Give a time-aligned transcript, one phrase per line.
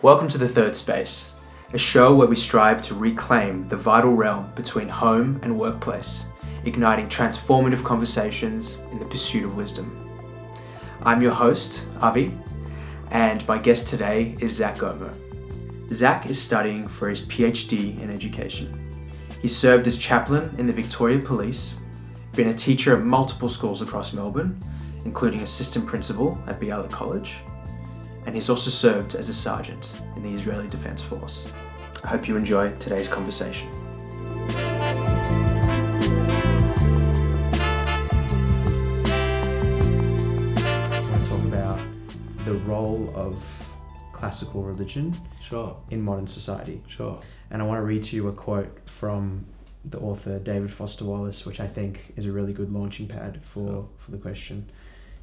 [0.00, 1.32] Welcome to The Third Space,
[1.72, 6.24] a show where we strive to reclaim the vital realm between home and workplace,
[6.64, 10.08] igniting transformative conversations in the pursuit of wisdom.
[11.02, 12.30] I'm your host, Avi,
[13.10, 15.12] and my guest today is Zach Gomo.
[15.92, 19.02] Zach is studying for his PhD in education.
[19.42, 21.80] He served as chaplain in the Victoria Police,
[22.34, 24.62] been a teacher at multiple schools across Melbourne,
[25.04, 27.38] including assistant principal at Bialik College,
[28.28, 31.50] and he's also served as a sergeant in the Israeli Defense Force.
[32.04, 33.68] I hope you enjoy today's conversation.
[39.70, 41.80] I want to talk about
[42.44, 43.42] the role of
[44.12, 46.82] classical religion Sure, in modern society.
[46.86, 47.20] sure.
[47.50, 49.46] And I want to read to you a quote from
[49.84, 53.66] the author David Foster Wallace, which I think is a really good launching pad for,
[53.68, 53.88] Sure.
[53.98, 54.68] for the question.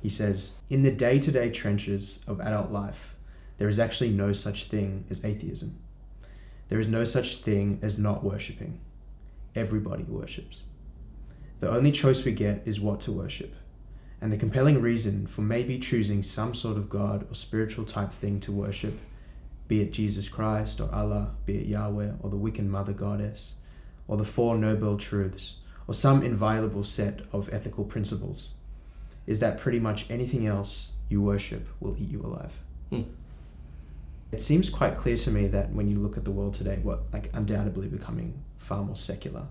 [0.05, 3.15] He says, In the day to day trenches of adult life,
[3.57, 5.79] there is actually no such thing as atheism.
[6.69, 8.79] There is no such thing as not worshipping.
[9.55, 10.61] Everybody worships.
[11.59, 13.55] The only choice we get is what to worship.
[14.21, 18.39] And the compelling reason for maybe choosing some sort of God or spiritual type thing
[18.41, 18.99] to worship
[19.67, 23.55] be it Jesus Christ or Allah, be it Yahweh or the Wiccan Mother Goddess,
[24.07, 25.55] or the Four Noble Truths,
[25.87, 28.53] or some inviolable set of ethical principles,
[29.27, 32.53] is that pretty much anything else you worship will eat you alive.
[32.89, 33.03] Hmm.
[34.31, 37.03] It seems quite clear to me that when you look at the world today, what
[37.13, 39.43] like undoubtedly becoming far more secular.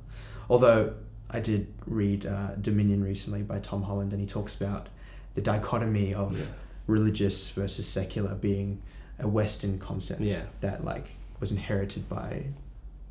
[0.50, 0.94] Although
[1.30, 4.88] I did read uh, Dominion recently by Tom Holland, and he talks about
[5.34, 6.46] the dichotomy of Yeah.
[6.86, 8.82] religious versus secular being
[9.18, 10.42] a Western concept Yeah.
[10.60, 11.06] that like
[11.40, 12.44] was inherited by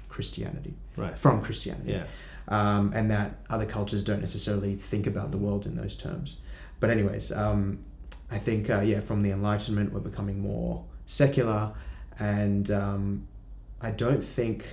[0.09, 1.17] Christianity Right.
[1.17, 2.06] from Christianity, Yeah.
[2.47, 6.38] um, and that other cultures don't necessarily think about the world in those terms.
[6.84, 7.80] But anyways, um,
[8.30, 11.72] I think uh, yeah, from the Enlightenment we're becoming more secular,
[12.20, 13.25] and um,
[13.80, 14.66] I don't think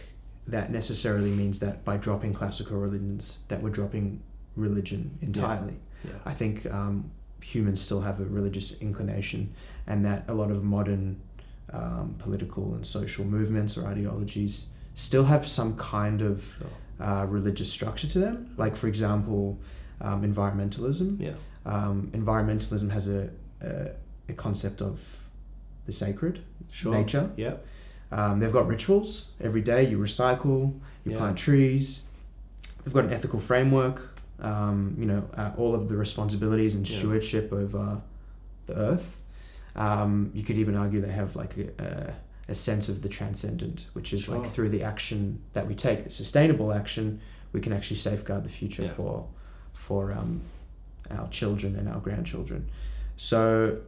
[0.48, 4.24] that necessarily means that by dropping classical religions that we're dropping
[4.56, 5.76] religion entirely.
[6.04, 6.10] Yeah.
[6.26, 7.12] I think um,
[7.44, 9.54] humans still have a religious inclination,
[9.86, 11.20] and that a lot of modern
[11.72, 17.06] um, political and social movements or ideologies still have some kind of Sure.
[17.06, 18.52] uh, religious structure to them.
[18.56, 19.60] Like, for example,
[20.00, 21.20] um, environmentalism.
[21.20, 21.34] Yeah.
[21.66, 23.90] Um, environmentalism has a, a,
[24.28, 25.02] a concept of
[25.86, 26.40] the sacred,
[26.70, 26.94] Sure.
[26.94, 27.30] nature.
[27.36, 27.54] Yeah.
[28.12, 29.88] Um, they've got rituals every day.
[29.88, 31.18] You recycle, you Yeah.
[31.18, 32.02] plant trees.
[32.84, 34.08] They've got an ethical framework.
[34.40, 36.98] Um, you know, uh, all of the responsibilities and Yeah.
[36.98, 38.00] stewardship over
[38.66, 39.18] the earth.
[39.76, 42.14] Um, you could even argue they have like a, a,
[42.48, 46.10] a sense of the transcendent, which is like through the action that we take, the
[46.10, 47.20] sustainable action,
[47.52, 48.90] we can actually safeguard the future Yeah.
[48.90, 49.26] for
[49.74, 50.40] for um,
[51.10, 52.68] our children and our grandchildren.
[53.16, 53.78] So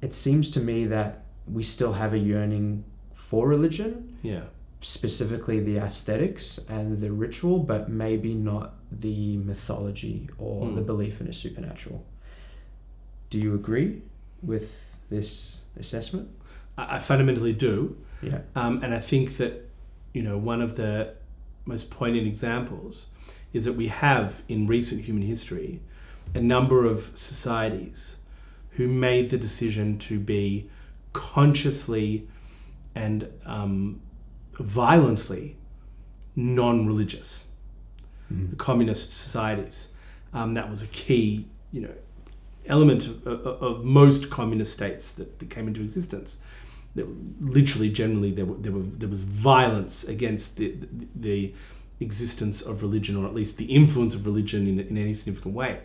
[0.00, 4.44] it seems to me that we still have a yearning for religion, Yeah.
[4.80, 10.74] specifically the aesthetics and the ritual, but maybe not the mythology or Hmm.
[10.76, 12.04] the belief in a supernatural.
[13.30, 14.02] Do you agree
[14.42, 16.28] with this assessment?
[16.78, 17.96] I, I fundamentally do.
[18.22, 18.40] Yeah.
[18.54, 19.68] Um, and I think that,
[20.12, 21.14] you know, one of the
[21.66, 23.08] most poignant examples
[23.52, 25.80] is that we have in recent human history
[26.34, 28.16] a number of societies
[28.70, 30.68] who made the decision to be
[31.12, 32.28] consciously
[32.94, 34.00] and um,
[34.58, 35.56] violently
[36.36, 37.46] non religious.
[38.30, 39.88] the communist societies.
[40.32, 41.92] Um, that was a key, you know,
[42.66, 46.38] element of, of, of most communist states that, that came into existence.
[46.94, 47.06] That
[47.40, 51.54] literally, generally, there, were, there, were, there was violence against the, the, the
[52.00, 55.80] existence of religion, or at least the influence of religion in, in any significant way.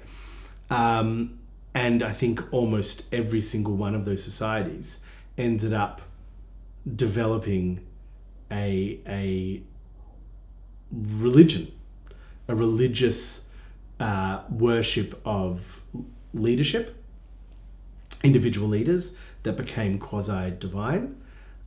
[0.70, 1.40] Um,
[1.74, 5.00] and I think almost every single one of those societies
[5.38, 6.02] ended up
[6.96, 7.86] developing
[8.52, 9.62] a, a
[10.92, 11.72] religion,
[12.48, 13.44] a religious
[14.00, 15.82] uh, worship of
[16.34, 16.96] leadership,
[18.24, 21.22] individual leaders that became quasi divine,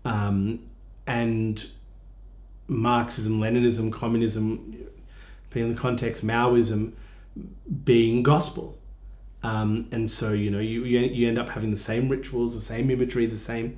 [0.05, 0.61] um,
[1.07, 1.67] and
[2.67, 4.87] Marxism, Leninism, communism,
[5.49, 6.93] depending on the context, Maoism
[7.85, 8.78] being gospel.
[9.43, 12.91] Um, and so, you know, you, you end up having the same rituals, the same
[12.91, 13.77] imagery, the same.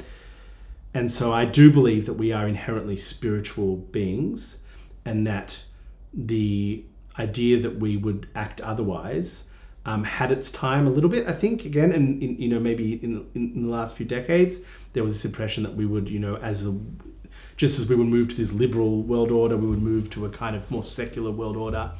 [0.95, 4.59] And so, I do believe that we are inherently spiritual beings,
[5.05, 5.63] and that
[6.13, 6.85] the
[7.19, 9.45] idea that we would act otherwise
[9.87, 11.27] um, had its time a little bit.
[11.29, 14.61] I think again, and in, you know, maybe in, in in the last few decades,
[14.93, 16.79] there was this impression that we would, you know, as a
[17.57, 20.31] just as we would move to this liberal world order, we would move to a
[20.31, 21.93] kind of more secular world order.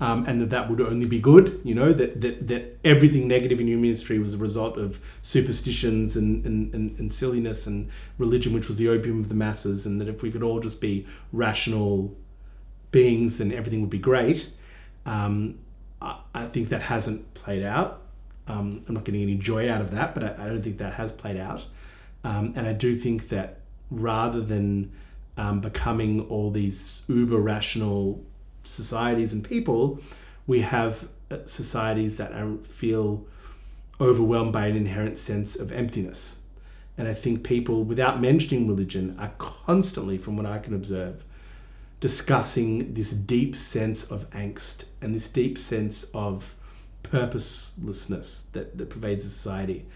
[0.00, 1.60] Um, and that that would only be good.
[1.62, 6.16] You know that that, that everything negative in human history was a result of superstitions
[6.16, 10.00] and, and, and, and silliness and religion, which was the opium of the masses, and
[10.00, 12.16] that if we could all just be rational
[12.90, 14.50] beings, then everything would be great.
[15.06, 15.58] Um,
[16.00, 18.02] I, I, think that hasn't played out.
[18.46, 20.94] Um, I'm not getting any joy out of that, but I, I don't think that
[20.94, 21.66] has played out.
[22.24, 23.60] Um, and I do think that
[23.90, 24.92] rather than
[25.36, 28.24] um, becoming all these uber rational
[28.62, 30.00] societies and people,
[30.46, 32.32] we have uh, societies that
[32.66, 33.24] feel
[34.00, 36.38] overwhelmed by an inherent sense of emptiness.
[36.96, 41.24] And I think people, without mentioning religion, are constantly, from what I can observe,
[42.00, 46.54] discussing this deep sense of angst and this deep sense of
[47.02, 49.86] purposelessness that, that pervades society.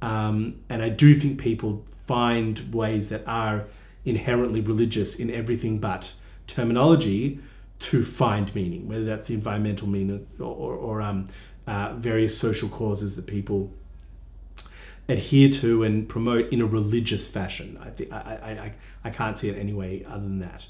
[0.00, 3.66] Um, and I do think people find ways that are
[4.04, 6.14] inherently religious in everything but
[6.46, 7.40] terminology
[7.78, 11.26] to find meaning, whether that's the environmental meaning or, or, or um,
[11.66, 13.70] uh, various social causes that people
[15.08, 17.78] adhere to and promote in a religious fashion.
[17.80, 18.72] I think I, I,
[19.04, 20.66] I, can't see it any way other than that.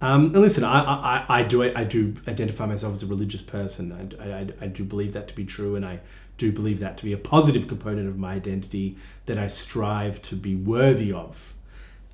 [0.00, 4.16] Um, and listen, I, I, I do I do identify myself as a religious person.
[4.20, 6.00] I, I, I do believe that to be true, and I
[6.38, 8.96] do believe that to be a positive component of my identity
[9.26, 11.54] that I strive to be worthy of.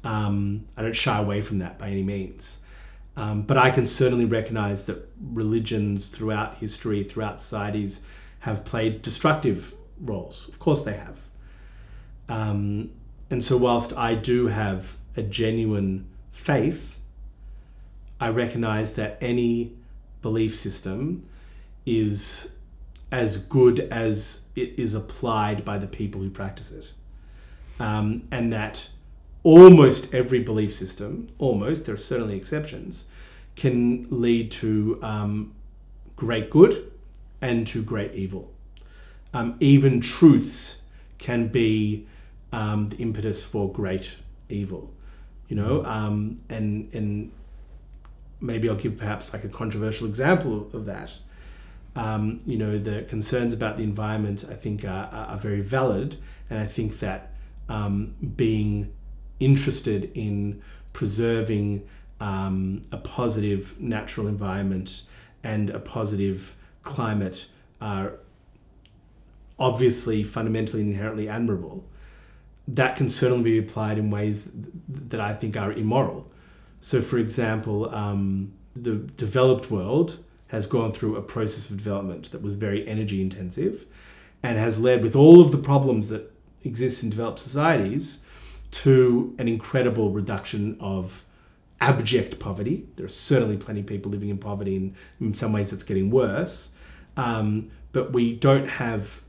[0.02, 2.60] Um, I don't shy away from that by any means.
[3.16, 8.00] Um, but I can certainly recognize that religions throughout history, throughout societies,
[8.40, 10.48] have played destructive roles.
[10.48, 11.20] Of course, they have.
[12.28, 12.90] Um,
[13.30, 16.98] and so, whilst I do have a genuine faith,
[18.20, 19.72] I recognize that any
[20.22, 21.26] belief system
[21.86, 22.50] is
[23.12, 26.92] as good as it is applied by the people who practice it.
[27.78, 28.88] Um, and that
[29.44, 33.04] almost every belief system, almost, there are certainly exceptions,
[33.54, 35.54] can lead to um,
[36.16, 36.90] great good
[37.40, 38.50] and to great evil.
[39.32, 40.82] Um, even truths
[41.18, 42.06] can be
[42.52, 44.12] um, the impetus for great
[44.48, 44.92] evil,
[45.48, 47.30] you know, um, and and
[48.40, 51.12] maybe I'll give perhaps like a controversial example of that.
[51.96, 56.16] Um, you know, the concerns about the environment I think are, are very valid,
[56.48, 57.32] and I think that
[57.68, 58.92] um, being
[59.44, 60.62] interested in
[60.92, 61.86] preserving
[62.20, 65.02] um, a positive natural environment
[65.42, 67.46] and a positive climate
[67.80, 68.14] are
[69.58, 71.84] obviously fundamentally inherently admirable.
[72.66, 74.50] That can certainly be applied in ways
[74.88, 76.30] that I think are immoral.
[76.80, 80.18] So, for example, um, the developed world
[80.48, 83.86] has gone through a process of development that was very energy intensive
[84.42, 86.32] and has led, with all of the problems that
[86.62, 88.20] exist in developed societies,
[88.74, 91.24] to an incredible reduction of
[91.80, 92.88] abject poverty.
[92.96, 96.10] There are certainly plenty of people living in poverty, and in some ways it's getting
[96.10, 96.70] worse.
[97.16, 99.22] Um, but we don't have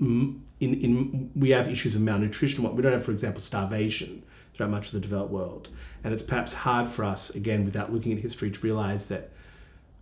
[0.00, 2.64] in, in we have issues of malnutrition.
[2.74, 5.68] We don't have, for example, starvation throughout much of the developed world,
[6.02, 9.30] and it's perhaps hard for us, again, without looking at history, to realize that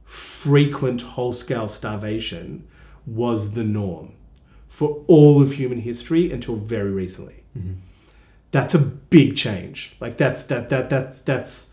[0.05, 2.67] frequent whole-scale starvation
[3.05, 4.15] was the norm
[4.67, 7.43] for all of human history until very recently.
[7.57, 7.81] Mm-hmm
[8.51, 9.97] that's a big change.
[10.01, 11.69] Like that's that that that's that's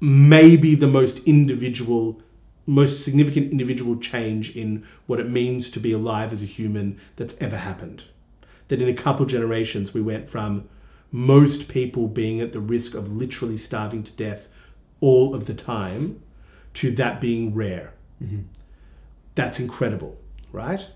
[0.00, 2.20] maybe the most individual
[2.66, 7.36] most significant individual change in what it means to be alive as a human that's
[7.40, 8.04] ever happened.
[8.68, 10.68] That in a couple generations we went from
[11.12, 14.48] most people being at the risk of literally starving to death
[15.00, 16.22] all of the time
[16.72, 17.92] to that being rare.
[18.22, 18.42] Mm-hmm.
[19.34, 20.16] That's incredible,
[20.50, 20.88] right?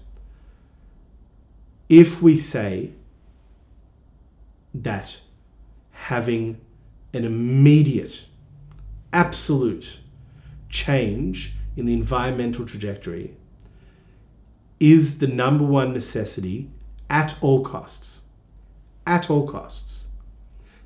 [1.89, 2.93] If we say
[4.83, 5.21] that
[5.91, 6.61] having
[7.13, 8.25] an immediate,
[9.13, 9.99] absolute
[10.69, 13.35] change in the environmental trajectory
[14.81, 16.71] is the number one necessity
[17.11, 18.23] at all costs.
[19.07, 20.09] At all costs.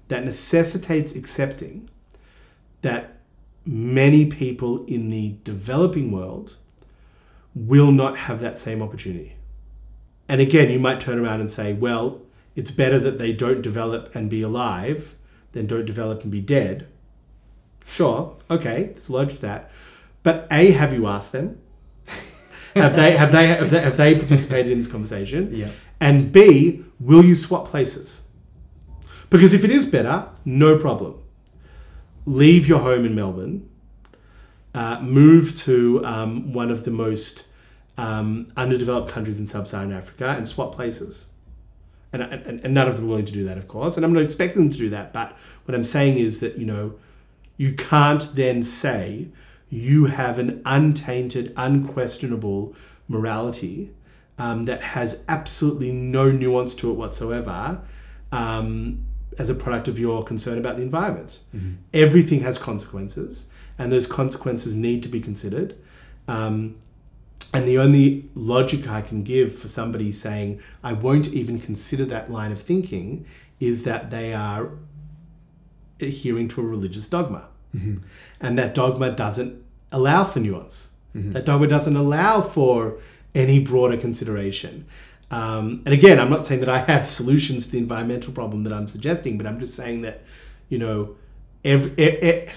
[0.08, 1.88] That necessitates accepting
[2.82, 3.18] that
[3.64, 6.56] many people in the developing world
[7.54, 9.36] will not have that same opportunity.
[10.28, 12.22] And again, you might turn around and say, well,
[12.54, 15.14] it's better that they don't develop and be alive
[15.52, 16.86] than don't develop and be dead.
[17.86, 19.70] Sure, okay, there's logic to that.
[20.22, 21.58] But A, have you asked them?
[22.74, 25.50] have they have they have they, have they participated in this conversation?
[25.52, 25.70] Yeah.
[26.00, 28.22] And B, will you swap places?
[29.30, 31.18] Because if it is better, no problem.
[32.26, 33.68] Leave your home in Melbourne,
[34.74, 37.44] uh, move to um, one of the most
[37.98, 41.28] um, underdeveloped countries in sub-Saharan Africa, and swap places
[42.12, 43.96] and, and, and none of them are willing to do that, of course.
[43.96, 45.12] And I'm not expecting them to do that.
[45.12, 46.94] But what I'm saying is that, you know,
[47.56, 49.28] you can't then say
[49.70, 52.74] you have an untainted, unquestionable
[53.08, 53.90] morality
[54.38, 57.80] um, that has absolutely no nuance to it whatsoever
[58.32, 59.04] um,
[59.38, 61.40] as a product of your concern about the environment.
[61.54, 61.74] Mm-hmm.
[61.94, 63.46] Everything has consequences,
[63.78, 65.76] and those consequences need to be considered.
[66.28, 66.76] Um,
[67.52, 72.30] and the only logic I can give for somebody saying, I won't even consider that
[72.30, 73.26] line of thinking,
[73.60, 74.70] is that they are
[76.00, 77.48] adhering to a religious dogma.
[77.76, 77.98] Mm-hmm.
[78.40, 80.90] And that dogma doesn't allow for nuance.
[81.14, 81.32] Mm-hmm.
[81.32, 82.98] That dogma doesn't allow for
[83.34, 84.86] any broader consideration.
[85.30, 88.72] Um, and again, I'm not saying that I have solutions to the environmental problem that
[88.72, 90.22] I'm suggesting, but I'm just saying that,
[90.68, 91.16] you know,
[91.64, 92.50] every,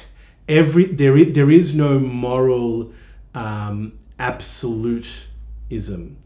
[0.49, 2.91] every there is, there is no moral
[3.33, 6.17] um, absolutism.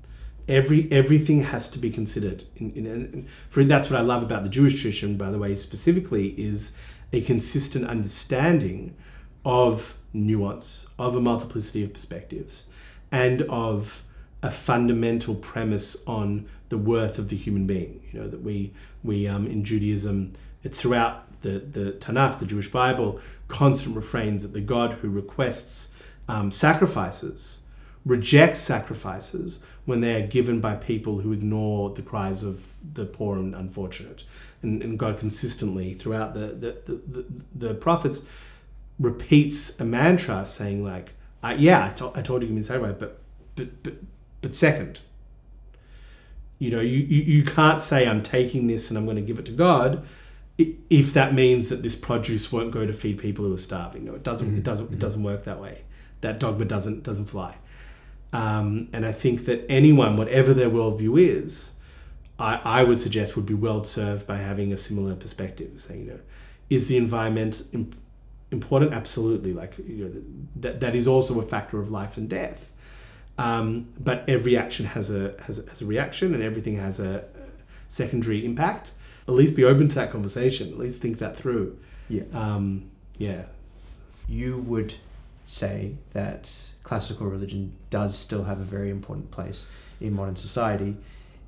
[0.47, 2.43] Every everything has to be considered.
[2.57, 5.55] In, in, in, for that's what I love about the Jewish tradition, by the way,
[5.55, 6.75] specifically, is
[7.13, 8.95] a consistent understanding
[9.45, 12.65] of nuance, of a multiplicity of perspectives,
[13.11, 14.03] and of
[14.41, 18.01] a fundamental premise on the worth of the human being.
[18.11, 22.71] You know that we we um, in Judaism, it's throughout the the Tanakh, the Jewish
[22.71, 25.89] Bible, constant refrains that the God who requests
[26.27, 27.58] um, sacrifices
[28.05, 33.37] rejects sacrifices when they are given by people who ignore the cries of the poor
[33.37, 34.23] and unfortunate.
[34.61, 37.25] And, and God consistently throughout the the, the, the,
[37.67, 38.23] the prophets
[38.99, 42.63] repeats a mantra saying like, uh, yeah, I, to- I told you to give me
[42.63, 43.19] sacrifice, but
[43.55, 43.93] but but
[44.41, 44.99] but second,
[46.59, 49.39] you know, you, you, you can't say I'm taking this and I'm going to give
[49.39, 50.05] it to God
[50.89, 54.05] if that means that this produce won't go to feed people who are starving.
[54.05, 54.47] No, it doesn't.
[54.47, 54.57] Mm-hmm.
[54.57, 54.91] It doesn't.
[54.93, 55.83] It doesn't work that way.
[56.21, 57.55] That dogma doesn't doesn't fly.
[58.31, 61.73] Um, and I think that anyone, whatever their worldview is,
[62.37, 65.79] I, I would suggest would be well served by having a similar perspective.
[65.79, 66.19] Saying, you know,
[66.69, 67.95] is the environment imp-
[68.51, 68.93] important?
[68.93, 69.53] Absolutely.
[69.53, 70.21] Like you know,
[70.57, 72.71] that that is also a factor of life and death.
[73.37, 77.25] Um, but every action has a, has a has a reaction, and everything has a
[77.87, 78.91] secondary impact.
[79.27, 80.69] At least be open to that conversation.
[80.69, 81.77] At least think that through.
[82.09, 82.23] Yeah.
[82.33, 83.43] Um, yeah.
[84.27, 84.93] You would
[85.53, 86.51] say that
[86.83, 89.65] classical religion does still have a very important place
[89.99, 90.95] in modern society,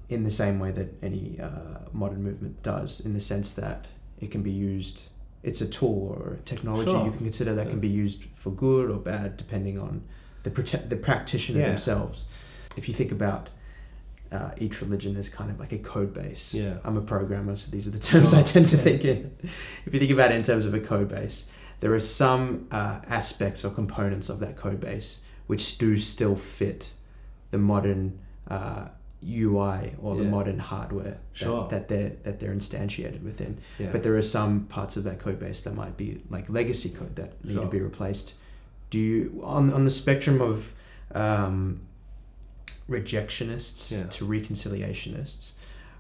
[0.10, 1.50] in the same way that any uh,
[1.94, 3.88] modern movement does, in the sense that
[4.20, 5.04] it can be used.
[5.44, 7.06] It's a tool or a technology Sure.
[7.06, 7.72] you can consider that Yeah.
[7.72, 10.04] can be used for good or bad, depending on
[10.44, 11.68] the prote- the practitioner Yeah.
[11.70, 12.26] themselves.
[12.76, 13.50] If you think about
[14.32, 16.54] uh, each religion as kind of like a code base.
[16.54, 16.78] Yeah.
[16.86, 18.40] I'm a programmer, so these are the terms Sure.
[18.40, 18.84] I tend to Yeah.
[18.84, 19.32] think in.
[19.86, 21.48] If you think about it in terms of a code base,
[21.82, 26.94] there are some uh, aspects or components of that code base which do still fit
[27.52, 28.18] the modern
[28.50, 28.86] uh,
[29.24, 31.68] UI or the modern hardware Sure.
[31.68, 33.58] that, that they're that they're instantiated within.
[33.78, 33.90] Yeah.
[33.92, 37.16] But there are some parts of that code base that might be like legacy code
[37.18, 38.34] that need to be replaced.
[38.90, 40.74] Do you on on the spectrum of
[41.14, 41.82] um,
[42.90, 44.04] rejectionists Yeah.
[44.04, 45.54] to reconciliationists?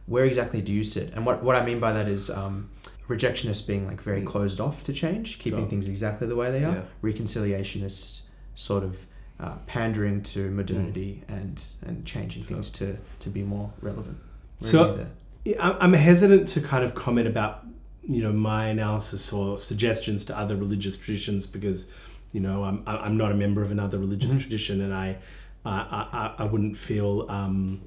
[0.07, 1.13] Where exactly do you sit?
[1.13, 2.69] And what what I mean by that is um,
[3.07, 4.25] rejectionists being like very Mm.
[4.25, 5.67] closed off to change, keeping Sure.
[5.69, 6.75] things exactly the way they are.
[6.75, 6.83] Yeah.
[7.03, 8.21] Reconciliationists
[8.55, 8.97] sort of
[9.39, 12.47] uh, pandering to modernity and and changing Mm.
[12.47, 12.55] Sure.
[12.57, 14.17] things to to be more relevant.
[14.59, 15.57] Where So- there?
[15.59, 17.65] I'm I'm hesitant to kind of comment about
[18.07, 21.87] you know my analysis or suggestions to other religious traditions because
[22.31, 24.41] you know I'm I'm not a member of another religious Mhm.
[24.41, 25.17] tradition and I
[25.65, 25.71] I,
[26.13, 27.81] I, I wouldn't feel um,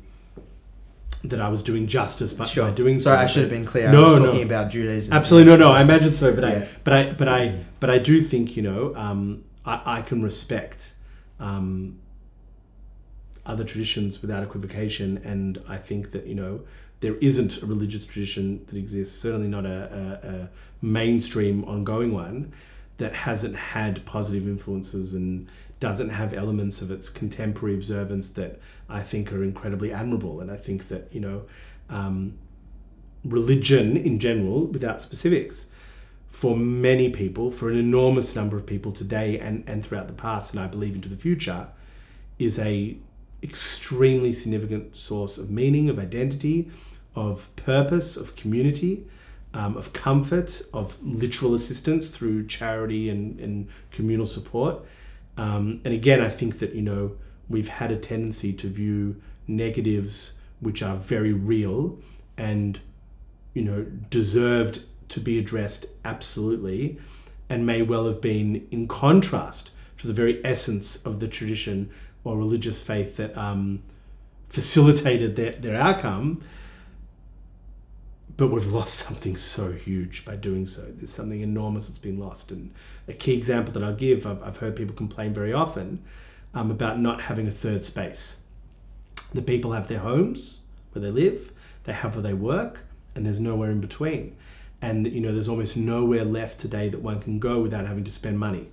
[1.24, 3.04] that I was doing justice by, by doing so.
[3.04, 3.90] Sorry, I should have been clear.
[3.90, 4.26] No, I was no.
[4.26, 5.12] talking about Judaism.
[5.12, 6.50] Absolutely no no I imagine so but Yeah.
[6.50, 10.22] I but I but I but I do think you know um, I, I can
[10.22, 10.92] respect
[11.40, 11.98] um,
[13.46, 16.60] other traditions without equivocation and I think that you know
[17.00, 20.50] there isn't a religious tradition that exists certainly not a, a, a
[20.84, 22.52] mainstream ongoing one
[22.98, 25.48] that hasn't had positive influences and
[25.84, 30.56] doesn't have elements of its contemporary observance that I think are incredibly admirable and I
[30.56, 31.42] think that you know
[31.90, 32.38] um,
[33.22, 35.66] religion in general, without specifics,
[36.30, 40.54] for many people, for an enormous number of people today and, and throughout the past,
[40.54, 41.68] and I believe into the future,
[42.38, 42.96] is a
[43.42, 46.70] extremely significant source of meaning, of identity,
[47.14, 49.04] of purpose, of community,
[49.52, 54.82] um, of comfort, of literal assistance through charity and, and communal support.
[55.36, 57.16] Um, and again, I think that, you know,
[57.48, 61.98] we've had a tendency to view negatives which are very real
[62.36, 62.80] and
[63.52, 66.98] you know deserved to be addressed absolutely
[67.48, 71.90] and may well have been in contrast to the very essence of the tradition
[72.24, 73.82] or religious faith that um,
[74.48, 76.42] facilitated their, their outcome
[78.36, 80.82] but we've lost something so huge by doing so.
[80.82, 82.50] There's something enormous that's been lost.
[82.50, 82.72] And
[83.08, 86.02] a key example that I'll give, I've, I've heard people complain very often
[86.54, 88.38] um, about not having a third space.
[89.32, 90.60] The people have their homes
[90.92, 91.52] where they live,
[91.84, 92.80] they have where they work,
[93.14, 94.36] and there's nowhere in between.
[94.82, 98.10] And you know, there's almost nowhere left today that one can go without having to
[98.10, 98.68] spend money.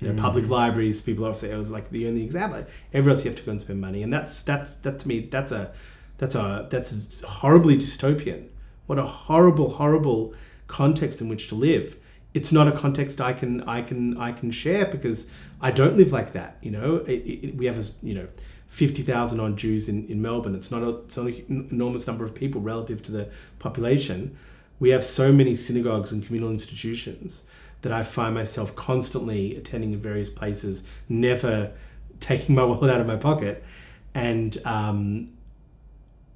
[0.00, 0.18] You know, Mm.
[0.18, 2.64] public libraries, people often say it was like the only example.
[2.92, 5.20] Everywhere else you have to go and spend money, and that's that's that to me
[5.30, 5.72] that's a
[6.18, 8.48] that's a that's a horribly dystopian.
[8.92, 10.34] What a horrible, horrible
[10.66, 11.96] context in which to live.
[12.34, 15.28] It's not a context I can I can I can share because
[15.62, 16.58] I don't live like that.
[16.60, 18.28] You know, it, it, we have a you know
[18.68, 20.54] fifty thousand odd Jews in, in Melbourne.
[20.54, 23.30] It's not a it's not an enormous number of people relative to the
[23.60, 24.36] population.
[24.78, 27.44] We have so many synagogues and communal institutions
[27.80, 31.72] that I find myself constantly attending in various places, never
[32.20, 33.64] taking my wallet out of my pocket,
[34.12, 35.30] and um,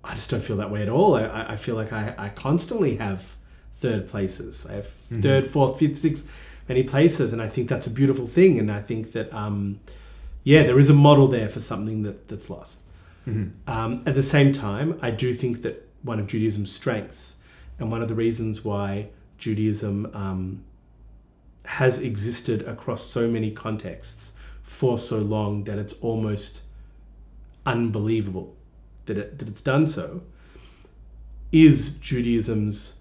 [0.07, 1.17] I just don't feel that way at all.
[1.17, 3.37] I, I feel like I, I constantly have
[3.75, 4.65] third places.
[4.71, 5.23] I have Mhm.
[5.23, 6.25] third, fourth, fifth, sixth,
[6.69, 8.59] many places, and I think that's a beautiful thing.
[8.59, 9.81] And I think that um,
[10.45, 12.79] yeah, there is a model there for something that that's lost.
[13.27, 13.51] Mhm.
[13.67, 17.37] Um, at the same time, I do think that one of Judaism's strengths,
[17.79, 19.09] and one of the reasons why
[19.39, 20.61] Judaism um,
[21.65, 24.33] has existed across so many contexts
[24.63, 26.63] for so long that it's almost
[27.65, 28.55] unbelievable
[29.07, 30.23] that, it, that it's done so,
[31.53, 32.97] is Judaism's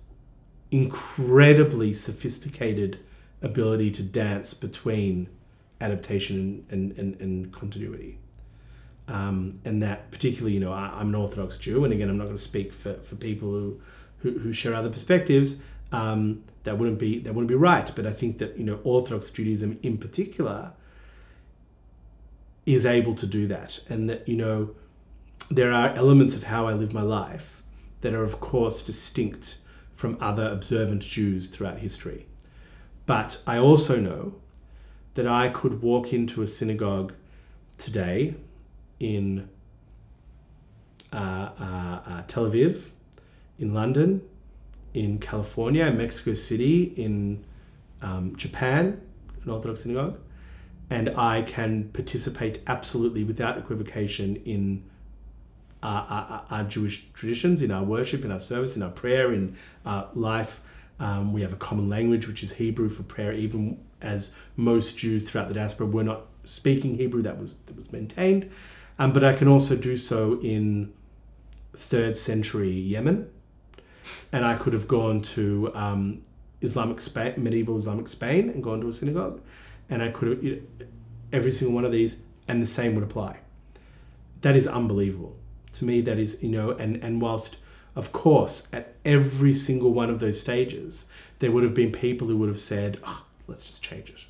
[0.72, 3.00] incredibly sophisticated
[3.42, 5.30] ability to dance between
[5.82, 8.18] adaptation and, and, and continuity.
[9.08, 12.26] Um, and that particularly, you know, I, I'm an Orthodox Jew, and again, I'm not
[12.26, 13.80] going to speak for, for people who,
[14.20, 15.58] who, who share other perspectives.
[15.92, 17.90] Um, that wouldn't be that wouldn't be right.
[17.96, 20.74] But I think that you know Orthodox Judaism in particular
[22.66, 24.72] is able to do that, and that you know
[25.50, 27.64] there are elements of how I live my life
[28.02, 29.58] that are of course distinct
[29.96, 32.26] from other observant Jews throughout history.
[33.06, 34.36] But I also know
[35.14, 37.14] that I could walk into a synagogue
[37.78, 38.36] today
[39.00, 39.50] in
[41.14, 42.90] uh, uh, uh, Tel Aviv,
[43.58, 44.22] in London,
[44.94, 47.46] in California, in Mexico City, in
[48.02, 49.02] um, Japan,
[49.44, 50.20] an Orthodox synagogue,
[50.90, 54.84] and I can participate absolutely without equivocation in
[55.84, 59.56] our, our, our Jewish traditions, in our worship, in our service, in our prayer, in
[59.86, 60.62] our life.
[61.00, 65.30] Um, we have a common language, which is Hebrew for prayer, even as most Jews
[65.30, 68.50] throughout the diaspora were not speaking Hebrew, that was, that was maintained.
[68.98, 70.94] Um, but I can also do so in
[71.76, 73.30] third century Yemen,
[74.32, 76.22] and I could have gone to um,
[76.62, 79.42] Islamic Spain, medieval Islamic Spain, and gone to a synagogue,
[79.90, 80.62] and I could have
[81.34, 83.40] every single one of these, and the same would apply.
[84.42, 85.36] That is unbelievable
[85.76, 86.02] to me.
[86.02, 87.58] That is you know, and and whilst
[87.96, 91.06] of course at every single one of those stages
[91.40, 94.26] there would have been people who would have said, oh, "Let's just change it.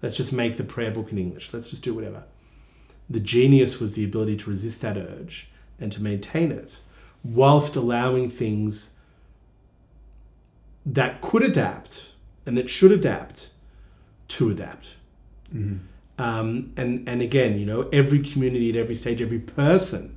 [0.00, 1.52] Let's just make the prayer book in English.
[1.52, 2.24] Let's just do whatever."
[3.10, 6.78] The genius was the ability to resist that urge and to maintain it
[7.24, 8.94] whilst allowing things
[10.84, 12.10] that could adapt
[12.46, 13.50] and that should adapt
[14.28, 14.94] to adapt.
[15.54, 15.78] Mhm.
[16.18, 20.16] Um, and, and again, you know, every community at every stage, every person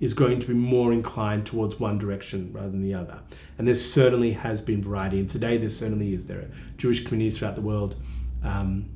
[0.00, 3.20] is going to be more inclined towards one direction rather than the other.
[3.58, 5.20] And there certainly has been variety.
[5.20, 6.26] And today there certainly is.
[6.26, 7.96] There are Jewish communities throughout the world
[8.42, 8.90] um,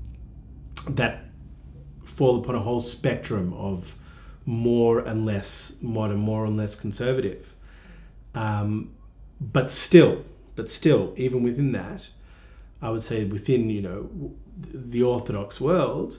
[0.89, 1.25] that
[2.05, 3.95] fall upon a whole spectrum of
[4.45, 7.55] more and less modern, more and less conservative.
[8.35, 8.95] Um,
[9.41, 10.25] but still,
[10.57, 12.09] but still, even within that,
[12.81, 14.11] I would say within you know
[14.57, 16.19] the Orthodox world,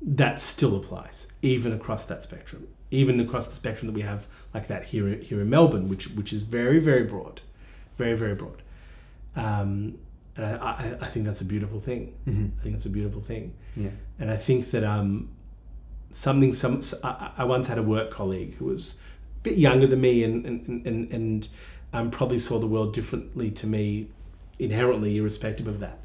[0.00, 4.66] that still applies, even across that spectrum, even across the spectrum that we have like
[4.68, 7.40] that here here in Melbourne, which which is very very broad,
[7.96, 8.62] very very broad.
[9.36, 9.98] Um,
[10.36, 12.14] and I, I, I think that's a beautiful thing.
[12.26, 12.50] Mhm.
[12.58, 13.54] I think it's a beautiful thing.
[13.76, 13.90] Yeah.
[14.18, 15.28] And I think that um,
[16.10, 18.94] something some I, I once had a work colleague who was
[19.40, 21.48] a bit younger than me and and and, and
[21.92, 24.08] um, probably saw the world differently to me
[24.58, 25.98] inherently, irrespective of that.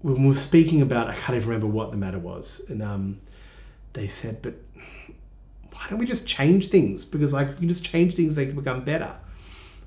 [0.00, 3.18] When we were speaking about, I can't even remember what the matter was, and um,
[3.92, 4.54] they said, "But
[5.72, 7.04] why don't we just change things?
[7.04, 9.18] Because like you can just change things, they can become better."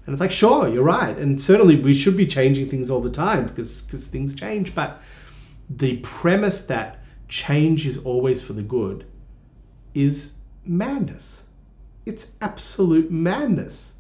[0.06, 3.10] And it's like, sure, you're right, and certainly we should be changing things all the
[3.10, 5.02] time because because things change, but
[5.70, 9.06] the premise that change is always for the good
[9.96, 10.34] is
[10.66, 11.44] madness.
[12.06, 13.94] It's absolute madness.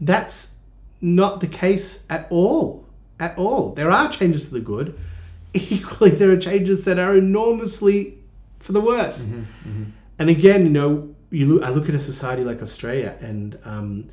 [0.00, 0.54] That's
[1.00, 2.84] not the case at all.
[3.20, 3.74] At all.
[3.74, 4.98] There are changes for the good.
[5.54, 8.18] Equally, there are changes that are enormously
[8.58, 9.24] for the worse.
[9.26, 9.44] Mhm.
[9.66, 9.84] Mhm.
[10.18, 14.08] And again, you know, you look, I look at a society like Australia, and um,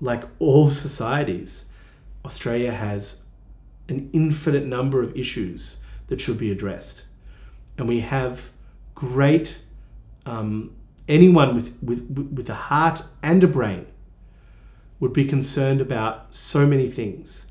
[0.00, 1.66] like all societies,
[2.24, 3.22] Australia has
[3.88, 7.04] an infinite number of issues that should be addressed.
[7.76, 8.50] And we have
[8.94, 9.58] great,
[10.26, 10.74] um,
[11.08, 13.86] anyone with, with, with a heart and a brain
[15.00, 17.46] would be concerned about so many things,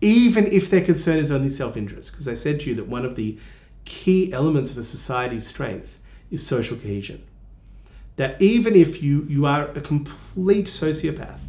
[0.00, 2.10] even if their concern is only self interest.
[2.10, 3.38] Because I said to you that one of the
[3.84, 5.98] key elements of a society's strength
[6.30, 7.22] is social cohesion.
[8.16, 11.40] That even if you, you are a complete sociopath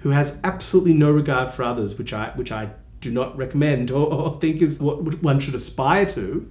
[0.00, 4.12] who has absolutely no regard for others, which I, which I do not recommend or,
[4.12, 6.50] or think is what one should aspire to,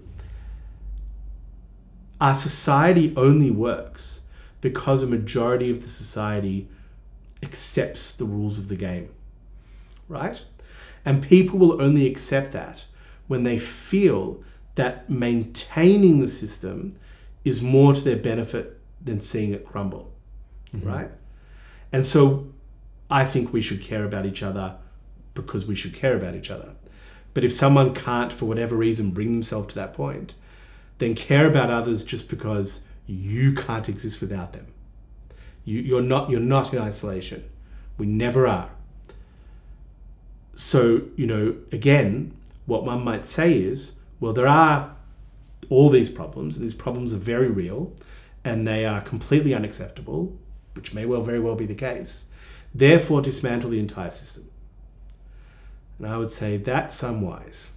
[2.19, 4.21] our society only works
[4.61, 6.67] because a majority of the society
[7.43, 9.09] accepts the rules of the game,
[10.07, 10.43] right?
[11.05, 12.85] And people will only accept that
[13.27, 14.41] when they feel
[14.75, 16.95] that maintaining the system
[17.43, 20.11] is more to their benefit than seeing it crumble,
[20.73, 20.87] mm-hmm.
[20.87, 21.09] right?
[21.91, 22.47] And so
[23.09, 24.77] I think we should care about each other
[25.33, 26.75] because we should care about each other.
[27.33, 30.35] But if someone can't, for whatever reason, bring themselves to that point,
[30.99, 34.67] then care about others just because you can't exist without them.
[35.65, 37.43] You, you're not you're not in isolation.
[37.97, 38.69] We never are.
[40.55, 42.35] So you know, again,
[42.65, 44.95] what one might say is, well, there are
[45.69, 47.93] all these problems, and these problems are very real,
[48.43, 50.37] and they are completely unacceptable,
[50.73, 52.25] which may well very well be the case.
[52.73, 54.49] Therefore, dismantle the entire system.
[55.97, 57.71] And I would say that's unwise.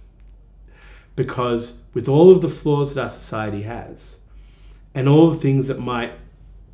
[1.15, 4.17] Because with all of the flaws that our society has,
[4.93, 6.13] and all the things that might,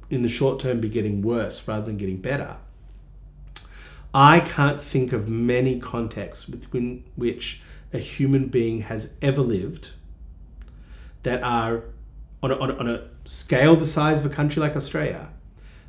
[0.10, 2.58] in the short term, be getting worse rather than getting better,
[4.13, 9.89] I can't think of many contexts within which a human being has ever lived
[11.23, 11.86] that are
[12.41, 15.29] on a, on a, on a scale the size of a country like Australia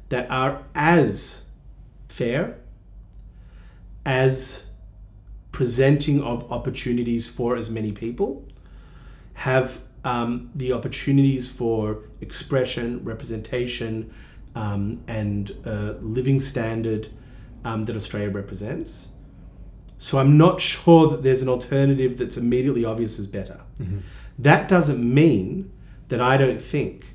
[0.09, 1.43] that are as
[2.09, 2.59] fair,
[4.07, 4.65] as
[5.51, 8.47] presenting of opportunities for as many people,
[9.35, 14.13] have um, the opportunities for expression, representation,
[14.55, 17.09] um, and uh, living standard
[17.65, 19.09] um, that Australia represents.
[19.99, 23.61] So I'm not sure that there's an alternative that's immediately obvious as better.
[23.81, 24.01] Mm-hmm.
[24.39, 25.73] That doesn't mean
[26.09, 27.14] that I don't think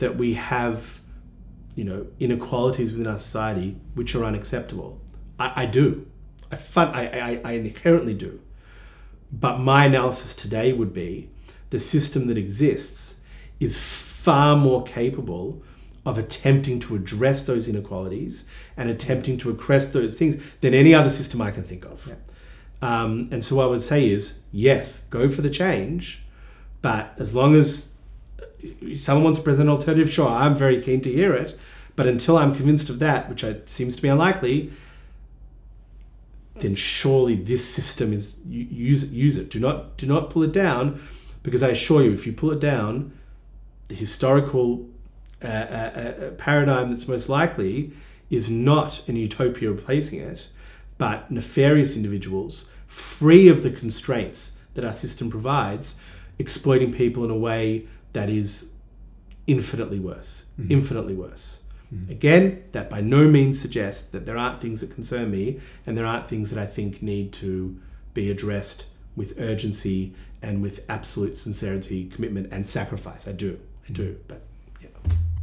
[0.00, 1.00] that we have,
[1.76, 5.00] you know, inequalities within our society which are unacceptable.
[5.38, 6.06] I, I do.
[6.50, 8.40] I, fun, I, I, I inherently do.
[9.32, 11.30] But my analysis today would be
[11.70, 13.20] the system that exists
[13.60, 15.62] is far more capable
[16.04, 18.44] of attempting to address those inequalities
[18.76, 22.08] and attempting to address those things than any other system I can think of.
[22.08, 22.14] Yeah.
[22.82, 26.22] Um, and so what I would say is, yes, go for the change,
[26.80, 27.89] but as long as
[28.96, 31.58] someone wants to present an alternative, sure, I'm very keen to hear it.
[31.96, 34.70] But until I'm convinced of that, which I, seems to be unlikely,
[36.56, 39.50] then surely this system is use use it.
[39.50, 41.00] Do not do not pull it down,
[41.42, 43.12] because I assure you, if you pull it down,
[43.88, 44.88] the historical
[45.42, 47.92] uh, uh, uh, paradigm that's most likely
[48.30, 50.48] is not an utopia replacing it,
[50.98, 55.96] but nefarious individuals free of the constraints that our system provides,
[56.38, 58.70] exploiting people in a way that is
[59.46, 60.72] infinitely worse, mm-hmm.
[60.72, 61.60] infinitely worse.
[61.94, 62.12] Mm-hmm.
[62.12, 66.06] Again, that by no means suggests that there aren't things that concern me and there
[66.06, 67.78] aren't things that I think need to
[68.14, 73.26] be addressed with urgency and with absolute sincerity, commitment, and sacrifice.
[73.26, 74.22] I do, I do, mm-hmm.
[74.28, 74.42] but
[74.80, 74.88] yeah.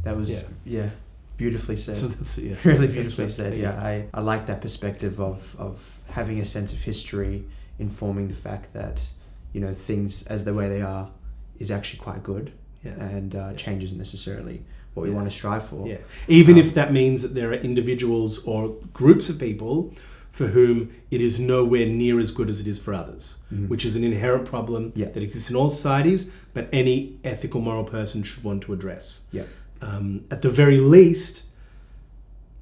[0.04, 0.90] That was yeah, yeah
[1.38, 1.96] beautifully said.
[1.96, 3.56] So that's yeah, really beautifully said.
[3.56, 7.44] Yeah, I, I like that perspective of of having a sense of history
[7.78, 9.08] informing the fact that
[9.54, 11.08] you know things as the way they are
[11.58, 12.52] is actually quite good
[12.84, 12.92] yeah.
[12.92, 13.56] and uh, yeah.
[13.56, 14.62] change isn't necessarily
[14.94, 15.16] what we yeah.
[15.16, 15.86] want to strive for.
[15.86, 19.92] Yeah, even um, if that means that there are individuals or groups of people
[20.32, 23.66] for whom it is nowhere near as good as it is for others, mm-hmm.
[23.66, 28.22] which is an inherent problem that exists in all societies, but any ethical, moral person
[28.22, 29.22] should want to address.
[29.32, 29.44] Yeah.
[29.82, 31.42] Um, at the very least,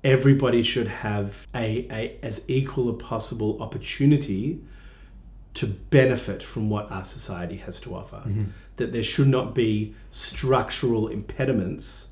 [0.02, 4.60] everybody should have a, a as equal a possible opportunity
[5.56, 8.18] to benefit from what our society has to offer.
[8.18, 8.44] Mm-hmm.
[8.76, 12.08] That there should not be structural impediments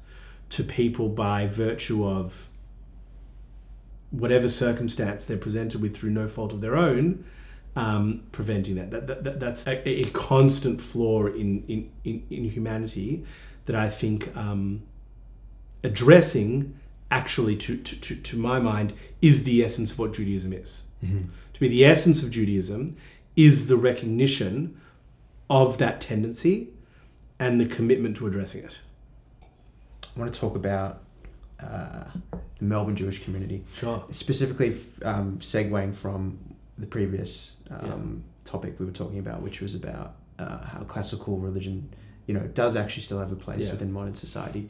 [0.50, 2.48] to people by virtue of
[4.10, 7.24] whatever circumstance they're presented with through no fault of their own,
[7.76, 8.90] um, preventing that.
[8.90, 13.24] That, that, that that's a, a, constant flaw in, in, in, in, humanity
[13.66, 14.84] that I think um,
[15.82, 16.78] addressing
[17.10, 20.84] actually, to, to, to, to, my mind, is the essence of what Judaism is.
[21.04, 21.22] Mm-hmm.
[21.54, 22.96] To be the essence of Judaism
[23.36, 24.80] is the recognition
[25.50, 26.70] of that tendency
[27.38, 28.78] and the commitment to addressing it.
[30.16, 31.02] I want to talk about
[31.60, 34.04] uh, the Melbourne Jewish community, Sure.
[34.10, 36.38] specifically um, segueing from
[36.78, 41.88] the previous um, topic we were talking about, which was about uh, how classical religion,
[42.26, 43.72] you know, does actually still have a place Yeah.
[43.72, 44.68] within modern society.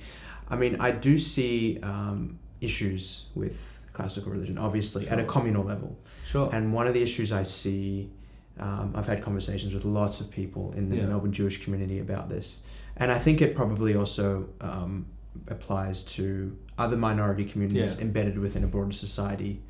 [0.48, 5.98] I mean, I do see um, issues with classical religion, obviously, at a communal level.
[6.24, 6.50] Sure.
[6.54, 8.10] And one of the issues I see,
[8.58, 11.06] um, I've had conversations with lots of people in the Yeah.
[11.06, 12.60] Melbourne Jewish community about this,
[12.96, 15.06] and I think it probably also um,
[15.48, 18.02] applies to other minority communities Yeah.
[18.02, 19.60] embedded within a broader society,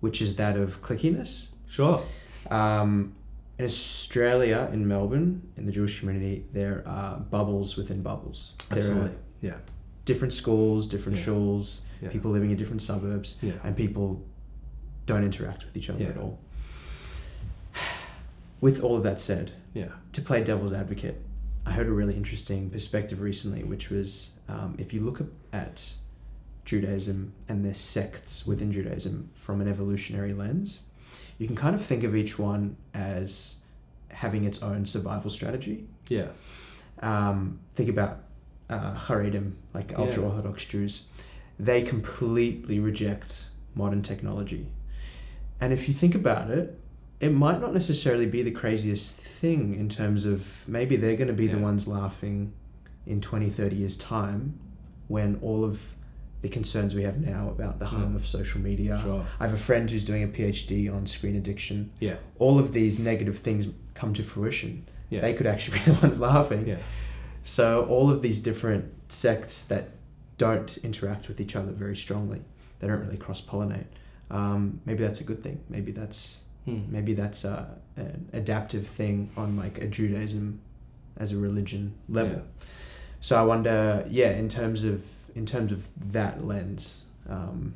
[0.00, 1.48] which is that of cliquiness.
[1.68, 2.00] sure.
[2.50, 3.12] Um,
[3.58, 8.52] in Australia, in Melbourne, in the Jewish community, there are bubbles within bubbles.
[8.68, 9.10] There Absolutely.
[9.10, 9.56] are Yeah.
[10.04, 11.24] different schools, different Yeah.
[11.26, 14.22] shuls, people living in different suburbs, and people
[15.06, 16.38] don't interact with each other at all.
[18.64, 19.90] With all of that said, Yeah.
[20.12, 21.20] to play devil's advocate,
[21.66, 25.20] I heard a really interesting perspective recently, which was um, if you look
[25.52, 25.92] at-
[26.64, 30.84] Judaism and the sects within Judaism from an evolutionary lens,
[31.36, 33.56] you can kind of think of each one as
[34.08, 35.84] having its own survival strategy.
[36.08, 36.28] Yeah.
[37.00, 38.22] Um, think about
[38.70, 39.98] uh, Haredim, like Yeah.
[39.98, 41.02] ultra Orthodox Jews.
[41.60, 44.68] They completely reject modern technology.
[45.60, 46.80] And if you think about it,
[47.20, 51.32] it might not necessarily be the craziest thing in terms of maybe they're going to
[51.34, 52.52] be the ones laughing
[53.06, 54.58] in 20, 30 years' time
[55.08, 55.94] when all of
[56.42, 58.16] the concerns we have now about the harm Yeah.
[58.16, 58.98] of social media.
[59.02, 59.24] Sure.
[59.40, 61.90] I have a friend who's doing a PhD on screen addiction.
[62.00, 62.16] Yeah.
[62.38, 64.86] All of these negative things come to fruition.
[65.08, 65.20] Yeah.
[65.22, 66.66] They could actually be the ones laughing.
[66.66, 66.78] yeah.
[67.44, 69.90] So all of these different sects that
[70.36, 72.42] don't interact with each other very strongly,
[72.80, 73.86] they don't really cross pollinate.
[74.30, 75.60] Um, maybe that's a good thing.
[75.68, 76.80] Maybe that's Hmm.
[76.88, 80.60] maybe that's a, an adaptive thing on like a Judaism
[81.16, 82.36] as a religion level.
[82.36, 82.64] Yeah.
[83.20, 87.74] So I wonder, yeah, in terms of in terms of that lens, um,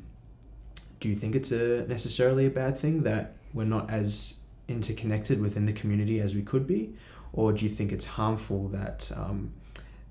[0.99, 4.35] do you think it's a necessarily a bad thing that we're not as
[4.67, 6.93] interconnected within the community as we could be,
[7.33, 9.51] or do you think it's harmful that um,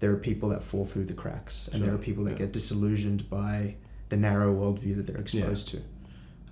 [0.01, 2.38] there are people that fall through the cracks and there are people that yeah.
[2.38, 3.75] get disillusioned by
[4.09, 5.23] the narrow worldview that they're Yeah.
[5.23, 5.83] exposed to?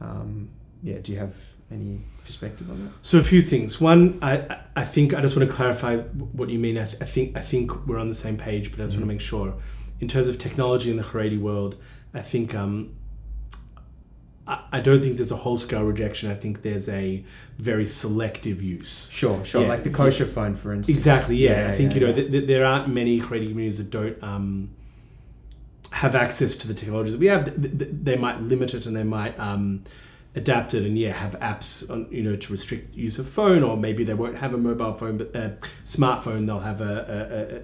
[0.00, 0.50] Um,
[0.82, 1.34] yeah, do you have
[1.70, 2.92] any perspective on that?
[3.02, 3.80] So a few things.
[3.80, 6.78] One, I, I- think I just want to clarify what you mean.
[6.78, 9.00] I, th- I think I think we're on the same page, but I just Mhm.
[9.00, 9.54] want to make sure.
[10.00, 11.76] In terms of technology in the Haredi world,
[12.14, 12.90] I think um,
[14.46, 16.30] I, I don't think there's a whole scale rejection.
[16.30, 17.24] I think there's a
[17.58, 19.08] very selective use.
[19.10, 19.62] Sure, sure.
[19.62, 19.96] Yeah, like the yeah.
[19.96, 20.96] kosher phone, for instance.
[20.96, 21.36] Exactly.
[21.36, 22.14] Yeah, I think you know yeah.
[22.14, 24.70] th- th- there aren't many Haredi communities that don't um,
[25.90, 27.44] have access to the technologies that we have.
[27.46, 29.82] Th- th- They might limit it and they might um,
[30.36, 33.76] adapt it, and yeah, have apps on you know to restrict use of phone, or
[33.76, 36.46] maybe they won't have a mobile phone, but a smartphone.
[36.46, 37.62] They'll have a, a, a,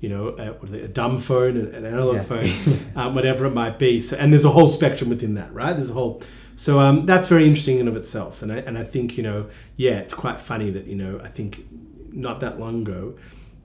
[0.00, 2.22] you know a, what are they, a dumb phone, an, an analog Yeah.
[2.22, 2.52] phone,
[2.96, 4.00] um, whatever it might be.
[4.00, 5.74] So, and there's a whole spectrum within that, right?
[5.74, 6.22] There's a whole.
[6.56, 9.48] So um, that's very interesting in of itself, and I, and I think you know,
[9.76, 11.64] yeah, it's quite funny that you know, I think
[12.12, 13.14] not that long ago,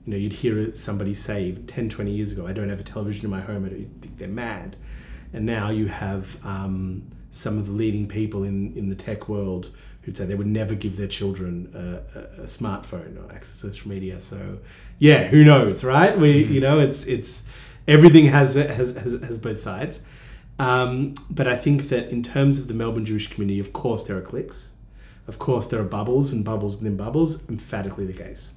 [0.06, 3.26] you know, you'd hear somebody say 10, 20 years ago, I don't have a television
[3.26, 4.76] in my home, I don't think they're mad.
[5.32, 9.70] And now you have um, some of the leading people in, in the tech world
[10.02, 13.68] who'd say they would never give their children a, a, a smartphone or access to
[13.68, 14.20] social media.
[14.20, 14.58] So,
[14.98, 16.16] yeah, who knows, right?
[16.16, 17.42] We, you know, it's it's
[17.86, 20.00] everything has has has, has both sides.
[20.58, 24.16] Um, but I think that in terms of the Melbourne Jewish community, of course there
[24.16, 24.72] are cliques,
[25.26, 27.48] of course there are bubbles and bubbles within bubbles.
[27.48, 28.54] Emphatically the case.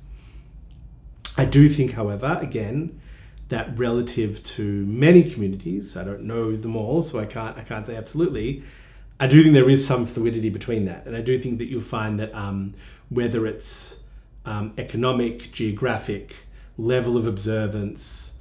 [1.37, 2.99] I do think, however, again,
[3.51, 7.85] that relative to many communities, I don't know them all, so I can't I can't
[7.85, 8.63] say absolutely.
[9.19, 11.81] I do think there is some fluidity between that, and I do think that you'll
[11.81, 12.73] find that um,
[13.09, 13.99] whether it's
[14.45, 16.33] um, economic, geographic,
[16.77, 18.33] level of observance,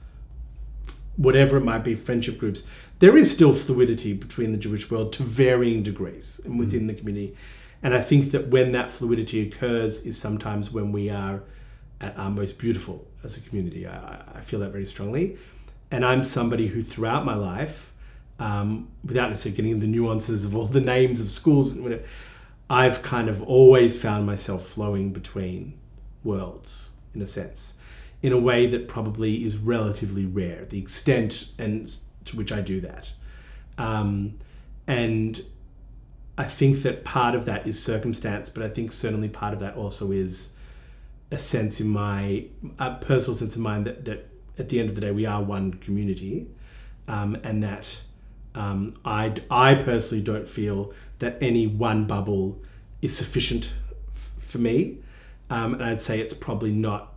[1.16, 2.62] whatever it might be, friendship groups,
[3.00, 7.36] there is still fluidity between the Jewish world to varying degrees and within the community.
[7.82, 11.42] And I think that when that fluidity occurs is sometimes when we are
[12.00, 13.86] at our most beautiful as a community.
[13.86, 15.36] I, I feel that very strongly.
[15.90, 17.92] And I'm somebody who, throughout my life,
[18.38, 22.02] um, without necessarily getting the nuances of all the names of schools whatever,
[22.68, 25.78] I've kind of always found myself flowing between
[26.22, 27.74] worlds, in a sense,
[28.22, 31.94] in a way that probably is relatively rare, the extent and
[32.26, 33.12] to which I do that.
[33.76, 34.38] Um,
[34.86, 35.44] and
[36.38, 39.76] I think that part of that is circumstance, but I think certainly part of that
[39.76, 40.50] also is
[41.30, 42.44] a sense in my
[42.78, 45.42] a personal sense of mind that, that at the end of the day we are
[45.42, 46.48] one community,
[47.08, 48.00] um, and that
[48.54, 52.60] um, I I personally don't feel that any one bubble
[53.00, 53.72] is sufficient
[54.14, 54.98] f- for me,
[55.48, 57.14] um, and I'd say it's probably not.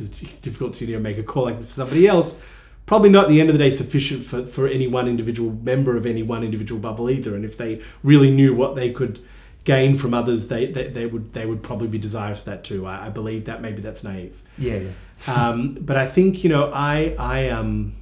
[0.00, 0.08] it's
[0.42, 2.40] difficult to make a call like this for somebody else.
[2.86, 5.96] Probably not at the end of the day sufficient for, for any one individual member
[5.96, 7.34] of any one individual bubble either.
[7.34, 9.20] And if they really knew what they could
[9.68, 12.86] gain from others, they, they, they would they would probably be desirous of that too.
[12.86, 14.42] I, I believe that maybe that's naive.
[14.56, 14.90] Yeah, yeah.
[15.26, 17.94] Um, but I think you know I I um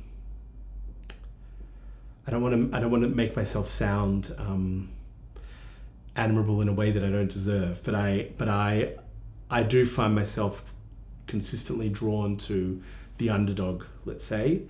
[2.24, 4.90] I don't want to I don't want to make myself sound um,
[6.14, 7.82] admirable in a way that I don't deserve.
[7.82, 8.92] But I but I
[9.50, 10.72] I do find myself
[11.26, 12.80] consistently drawn to
[13.18, 14.62] the underdog, let's say.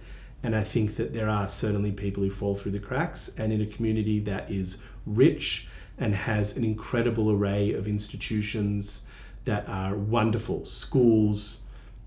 [0.42, 3.30] And I think that there are certainly people who fall through the cracks.
[3.36, 9.02] And in a community that is rich and has an incredible array of institutions
[9.44, 11.60] that are wonderful schools,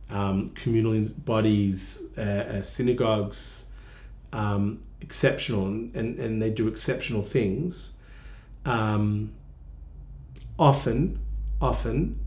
[0.09, 3.65] um, communal bodies, uh, uh, synagogues,
[4.33, 7.91] um, exceptional, and, and they do exceptional things.
[8.65, 9.31] Um,
[10.57, 11.19] often,
[11.61, 12.19] often,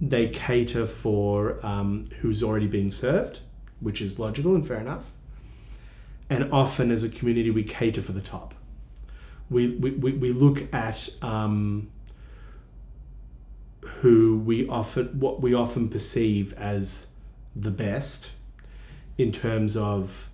[0.00, 3.40] they cater for um, who's already being served,
[3.80, 5.12] which is logical and fair enough.
[6.30, 8.54] And often, as a community, we cater for the top.
[9.50, 11.90] We, we, we, look at um,
[14.00, 17.08] who we often what we often perceive as
[17.54, 18.30] the best
[19.18, 20.30] in terms of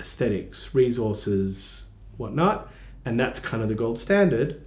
[0.00, 2.72] aesthetics, resources, whatnot,
[3.04, 4.64] and that's kind of the gold standard.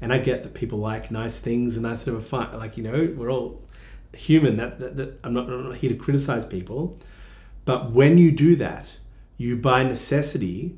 [0.00, 2.56] And I get that people like nice things and nice to have fun.
[2.58, 3.62] Like you know, we're all
[4.14, 4.56] human.
[4.56, 6.98] That, that, that I'm, not, I'm not here to criticize people,
[7.64, 8.92] but when you do that,
[9.36, 10.76] you by necessity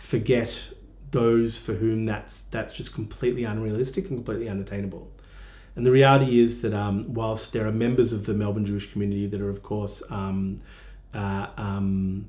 [0.00, 0.64] forget
[1.10, 5.10] those for whom that's that's just completely unrealistic and completely unattainable.
[5.76, 9.26] And the reality is that um, whilst there are members of the Melbourne Jewish community
[9.26, 10.60] that are, of course, um,
[11.14, 12.28] uh, um,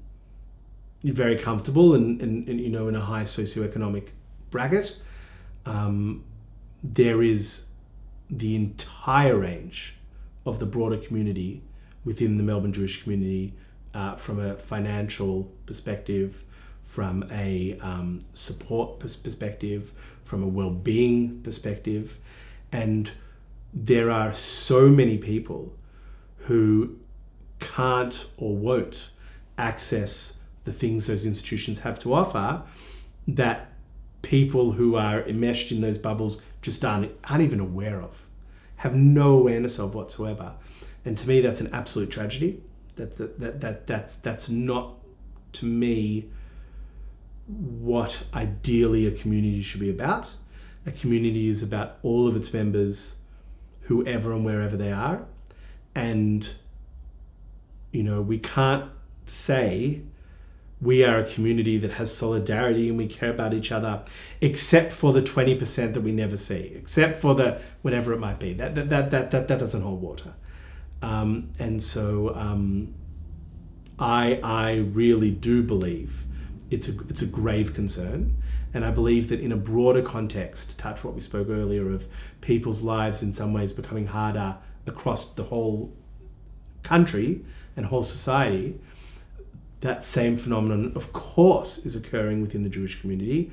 [1.04, 4.10] very comfortable and, and, and, you know in a high socioeconomic
[4.52, 4.98] bracket,
[5.66, 6.24] um,
[6.84, 7.66] there is
[8.30, 9.96] the entire range
[10.46, 11.64] of the broader community
[12.04, 13.54] within the Melbourne Jewish community
[13.94, 16.44] uh, from a financial perspective,
[16.92, 19.94] from a um, support perspective,
[20.26, 22.20] from a well-being perspective,
[22.70, 23.14] and
[23.74, 25.74] there are so many people
[26.36, 26.98] who
[27.62, 29.10] can't or won't
[29.58, 30.34] access
[30.66, 32.62] the things those institutions have to offer
[33.26, 33.72] that
[34.22, 38.28] people who are enmeshed in those bubbles just aren't, aren't even aware of,
[38.76, 40.56] have no awareness of whatsoever.
[41.06, 42.62] And to me, that's an absolute tragedy.
[42.98, 44.98] That's, that, that, that, that's, that's not,
[45.54, 46.30] to me,
[47.52, 50.36] what ideally a community should be about.
[50.86, 53.18] A community is about all of its members,
[53.82, 55.26] whoever and wherever they are.
[55.94, 56.50] And,
[57.92, 58.90] you know, we can't
[59.26, 60.02] say
[60.82, 64.04] we are a community that has solidarity and we care about each other,
[64.42, 68.54] except for the 20% that we never see, except for the whatever it might be.
[68.54, 70.34] That, that, that, that, that, that doesn't hold water.
[71.04, 72.94] Um, and so um,
[74.00, 76.26] I, I really do believe
[76.72, 78.36] it's a, it's a grave concern.
[78.74, 82.08] And I believe that in a broader context, to touch what we spoke earlier of
[82.40, 84.56] people's lives in some ways becoming harder
[84.88, 85.94] across the whole
[86.82, 87.44] country
[87.76, 88.80] and whole society,
[89.82, 93.52] that same phenomenon, of course, is occurring within the Jewish community,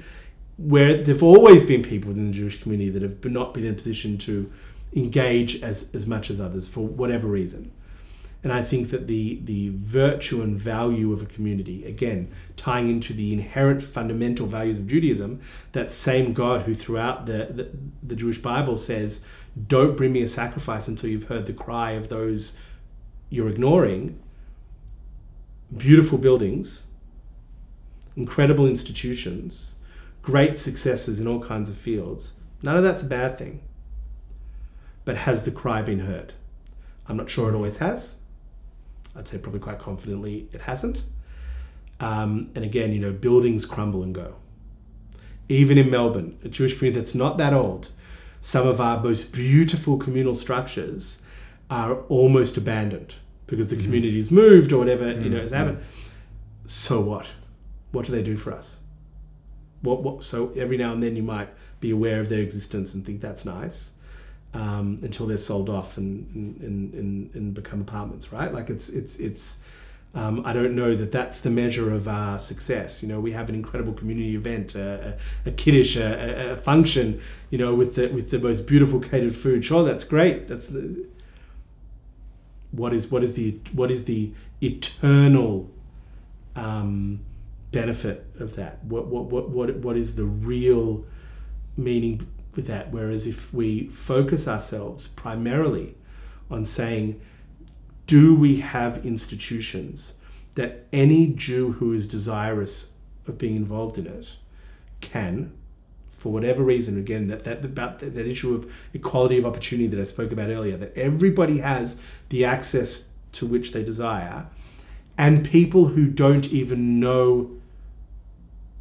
[0.57, 3.73] where there have always been people within the Jewish community that have not been in
[3.73, 4.51] a position to
[4.95, 7.73] engage as, as much as others for whatever reason.
[8.42, 13.12] And I think that the, the virtue and value of a community, again, tying into
[13.12, 15.40] the inherent fundamental values of Judaism,
[15.72, 17.70] that same God who throughout the, the,
[18.03, 19.22] the Jewish Bible says,
[19.66, 22.57] don't bring me a sacrifice until you've heard the cry of those
[23.31, 24.18] you're ignoring,
[25.77, 26.85] beautiful buildings,
[28.16, 29.74] incredible institutions,
[30.22, 32.35] great successes in all kinds of fields.
[32.62, 33.61] None of that's a bad thing.
[35.05, 36.35] But has the cry been heard?
[37.07, 38.14] I'm not sure it always has.
[39.16, 41.05] I'd say probably quite confidently it hasn't.
[42.01, 44.37] Um, and again, you know, buildings crumble and go.
[45.49, 47.90] Even in Melbourne, a Jewish community that's not that old,
[48.40, 51.21] some of our most beautiful communal structures
[51.71, 53.14] are almost abandoned
[53.47, 53.85] because the mm-hmm.
[53.85, 55.25] community's moved or whatever mm-hmm.
[55.25, 55.59] you know has mm-hmm.
[55.59, 55.85] happened.
[56.66, 57.27] So what?
[57.90, 58.81] What do they do for us?
[59.81, 60.23] What, what?
[60.23, 61.49] So every now and then you might
[61.81, 63.92] be aware of their existence and think that's nice
[64.55, 68.53] um, until they're sold off and, and, and, and become apartments, right?
[68.53, 69.59] Like it's it's it's.
[70.14, 73.03] Um, I don't know that that's the measure of our success.
[73.03, 77.20] You know, we have an incredible community event, a, a, a kiddush, a, a, function.
[77.51, 79.66] You know, with the with the most beautiful catered food.
[79.66, 80.49] Sure, that's great.
[80.49, 81.07] That's the,
[82.70, 85.70] what is what is the what is the eternal
[86.57, 87.20] um,
[87.70, 88.83] benefit of that?
[88.85, 91.05] What what what what what is the real
[91.77, 92.27] meaning
[92.59, 92.91] with that.
[92.91, 95.95] Whereas if we focus ourselves primarily
[96.51, 97.21] on saying,
[98.09, 100.15] do we have institutions
[100.57, 102.91] that any Jew who is desirous
[103.29, 104.35] of being involved in it
[105.01, 105.53] can,
[106.11, 110.01] for whatever reason, again, that, that about that, that issue of equality of opportunity that
[110.01, 114.49] I spoke about earlier, that everybody has the access to which they desire,
[115.17, 117.53] and people who don't even know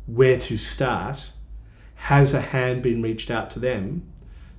[0.08, 1.32] where to start,
[1.98, 4.04] has a hand been reached out to them?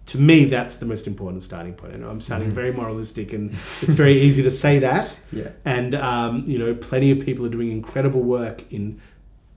[0.07, 1.93] To me, that's the most important starting point.
[1.95, 2.55] I know I'm sounding Mhm.
[2.55, 5.18] very moralistic, and it's very easy to say that.
[5.32, 5.51] Yeah.
[5.64, 9.01] And um, you know, plenty of people are doing incredible work in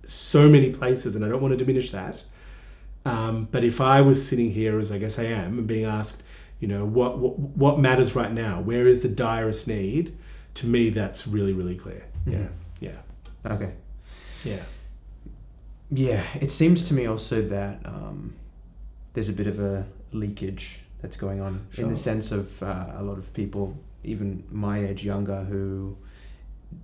[0.05, 2.23] so many places, and I don't want to diminish that.
[3.05, 6.21] Um, but if I was sitting here, as I guess I am, and being asked,
[6.59, 8.61] you know, what, what what matters right now?
[8.61, 10.15] Where is the direst need?
[10.55, 12.03] To me, that's really, really clear.
[12.27, 12.49] Yeah, Mhm.
[12.81, 13.71] yeah, Okay.
[14.43, 14.61] yeah,
[15.91, 18.33] Yeah, it seems to me also that um,
[19.13, 23.03] there's a bit of a leakage that's going on in the sense of uh, a
[23.03, 25.97] lot of people, even my age younger, who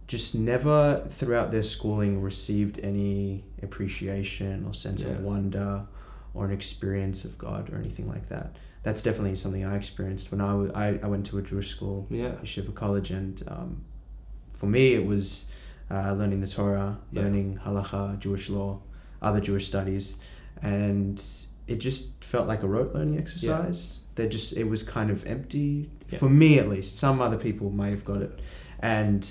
[0.07, 5.11] just never throughout their schooling received any appreciation or sense Yeah.
[5.11, 5.85] of wonder
[6.33, 8.57] or an experience of God or anything like that.
[8.83, 12.07] That's definitely something I experienced when I, w- I, I went to a Jewish school
[12.09, 13.83] yeah, Yeshiva College, and um,
[14.53, 15.45] for me, it was
[15.89, 17.21] uh, learning the Torah, Yeah.
[17.21, 18.81] learning halacha, Jewish law,
[19.21, 20.17] other Jewish studies,
[20.61, 21.21] and
[21.67, 23.99] it just felt like a rote learning exercise.
[24.15, 26.19] They just it was kind of empty Yeah.
[26.19, 26.97] for me at least.
[26.97, 28.39] Some other people may have got it,
[28.79, 29.27] and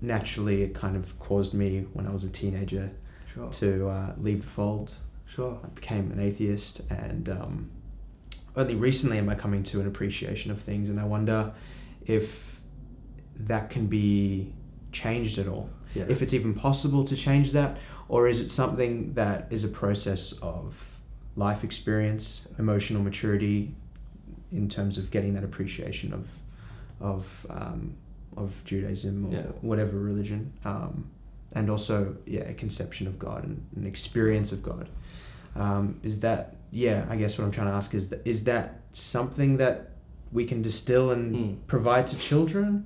[0.00, 2.90] naturally, it kind of caused me when I was a teenager
[3.32, 4.94] sure, to uh, leave the fold.
[5.26, 7.70] sure, I became an atheist, and um,
[8.56, 11.52] only recently am I coming to an appreciation of things, and I wonder
[12.06, 12.60] if
[13.36, 14.52] that can be
[14.92, 15.70] changed at all.
[15.94, 17.78] yeah, If it's even possible to change that,
[18.12, 20.98] or is it something that is a process of
[21.34, 23.74] life experience, emotional maturity,
[24.52, 26.28] in terms of getting that appreciation of
[27.00, 27.94] of um,
[28.36, 29.42] of Judaism or Yeah.
[29.62, 30.94] whatever religion, um,
[31.54, 34.86] and also yeah, a conception of God and an experience of God.
[35.56, 37.06] Um, is that yeah?
[37.08, 39.76] I guess what I'm trying to ask is that is that something that
[40.32, 41.56] we can distill and Mm.
[41.66, 42.84] provide to children?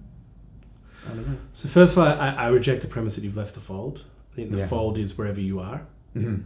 [1.04, 1.36] I don't know.
[1.52, 4.04] So first of all, I, I reject the premise that you've left the fold.
[4.36, 4.66] I think the Yeah.
[4.66, 5.80] fold is wherever you are.
[6.14, 6.42] Mm-hmm.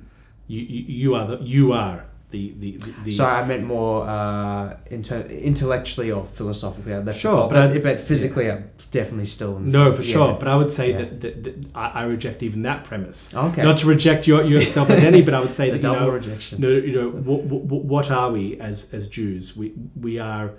[0.47, 4.09] You, you, you are the you are the the, the, the So I meant more
[4.09, 6.95] uh, inter- intellectually or philosophically.
[6.95, 9.59] I Sure, but but, I- but physically, I'm definitely still.
[9.59, 10.13] No for Yeah.
[10.13, 10.37] sure.
[10.39, 10.99] But I would say Yeah.
[10.99, 13.35] that, that, that I, I reject even that premise.
[13.35, 13.63] Okay.
[13.63, 16.61] Not to reject your your self identity, but I would say that you know, rejection.
[16.61, 19.57] no, you know what, what, what are we as as Jews?
[19.57, 20.53] We we are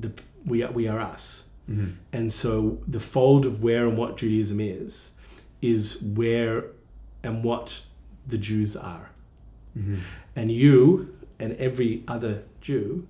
[0.00, 0.10] the
[0.44, 1.44] we are we are us.
[1.70, 1.92] Mhm.
[2.12, 5.10] And so the fold of where and what Judaism is,
[5.62, 6.64] is where
[7.22, 7.82] and what
[8.26, 9.10] the Jews are.
[9.76, 9.98] Mhm.
[10.34, 13.06] And you and every other Jew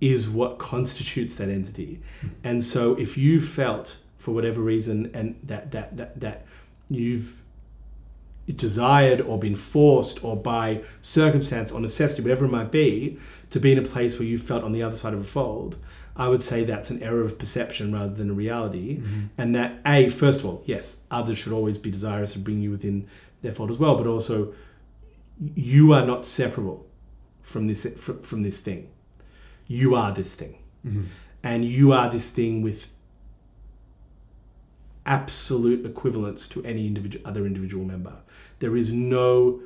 [0.00, 2.00] is what constitutes that entity.
[2.42, 6.46] And so if you felt for whatever reason and that that that, that
[6.90, 7.41] you've
[8.46, 13.18] desired or been forced or by circumstance or necessity, whatever it might be,
[13.50, 15.76] to be in a place where you felt on the other side of a fold,
[16.16, 18.98] I would say that's an error of perception rather than a reality.
[18.98, 19.28] Mhm.
[19.38, 22.70] And that, A, first of all, yes, others should always be desirous of bringing you
[22.70, 23.06] within
[23.42, 24.52] their fold as well, but also
[25.54, 26.86] you are not separable
[27.42, 27.86] from this
[28.22, 28.88] from this thing.
[29.66, 31.04] You are this thing, Mhm.
[31.42, 32.88] and you are this thing with
[35.06, 38.14] absolute equivalence to any individual other individual member.
[38.60, 39.60] There is no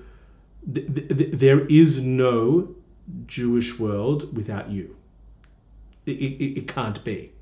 [0.72, 2.74] th- th- th- there is no
[3.26, 4.96] Jewish world without you.
[6.06, 7.32] It, it, it can't be.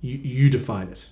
[0.00, 1.08] You, you define it.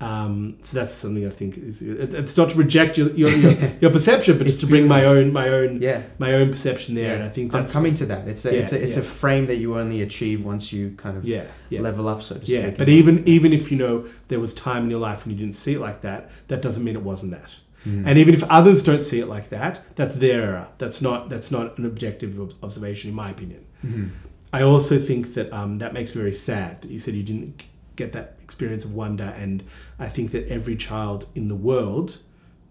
[0.00, 1.82] Um, so that's something I think is.
[1.82, 4.86] It, it's not to reject your your, your, your perception, but It's just to bring
[4.86, 6.02] my own my own Yeah.
[6.18, 7.08] my own perception there.
[7.08, 7.14] Yeah.
[7.14, 8.28] And I think I'm coming to that.
[8.28, 11.18] It's a Yeah, it's a it's a frame that you only achieve once you kind
[11.18, 12.62] of yeah level up, so to yeah.
[12.62, 12.78] speak.
[12.78, 15.56] But even even if you know there was time in your life when you didn't
[15.56, 17.56] see it like that, that doesn't mean it wasn't that.
[17.84, 18.04] Mhm.
[18.06, 20.68] And even if others don't see it like that, that's their error.
[20.78, 23.64] That's not that's not an objective observation, in my opinion.
[23.84, 24.10] Mhm.
[24.52, 27.64] I also think that um, that makes me very sad that you said you didn't
[27.98, 29.62] get that experience of wonder, and
[29.98, 32.18] I think that every child in the world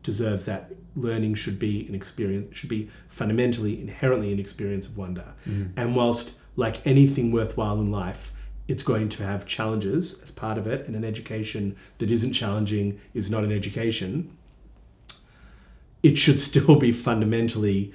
[0.01, 0.71] deserves that.
[0.95, 5.27] Learning should be an experience, should be fundamentally, inherently an experience of wonder.
[5.45, 5.69] Mhm.
[5.75, 8.31] And whilst, like anything worthwhile in life,
[8.67, 12.97] it's going to have challenges as part of it, and an education that isn't challenging
[13.13, 14.31] is not an education,
[16.01, 17.93] it should still be fundamentally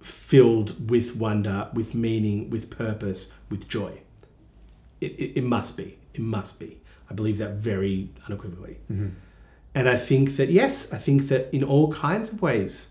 [0.00, 3.92] filled with wonder, with meaning, with purpose, with joy.
[5.00, 5.98] It, it, it must be.
[6.14, 6.78] It must be.
[7.10, 8.78] I believe that very unequivocally.
[8.90, 9.10] Mhm.
[9.74, 12.88] And I think that, yes, I think that in all kinds of ways,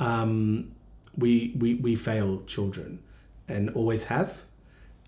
[0.00, 0.72] um,
[1.16, 2.98] we, we, we fail children
[3.48, 4.30] and always have.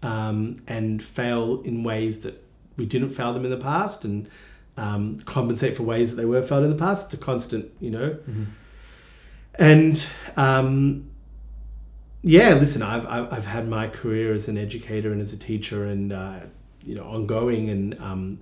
[0.02, 2.44] um, and fail in ways that
[2.76, 4.28] we didn't fail them in the past and
[4.76, 7.06] um, compensate for ways that they were failed in the past.
[7.06, 8.10] It's a constant, you know.
[8.28, 8.46] Mhm.
[9.54, 10.06] And
[10.36, 11.08] um,
[12.22, 15.84] yeah, listen, I've, I've I've had my career as an educator and as a teacher,
[15.86, 16.40] and uh,
[16.84, 18.38] you know, ongoing, and um,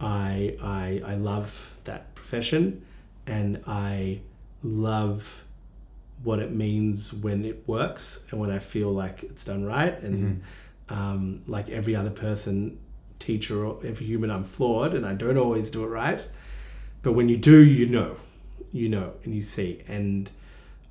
[0.00, 2.84] I I I love that profession,
[3.26, 4.20] and I
[4.62, 5.44] love
[6.22, 10.42] what it means when it works and when I feel like it's done right, and
[10.88, 12.78] um, like every other person,
[13.18, 16.26] teacher or every human, I'm flawed, and I don't always do it right,
[17.02, 18.16] but when you do, you know,
[18.72, 20.30] you know, and you see, and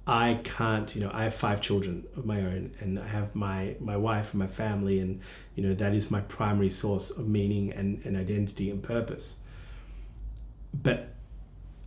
[0.07, 3.75] I can't, you know, I have five children of my own and I have my,
[3.79, 5.19] my wife and my family and,
[5.55, 9.37] you know, that is my primary source of meaning and, and identity and purpose.
[10.73, 11.09] But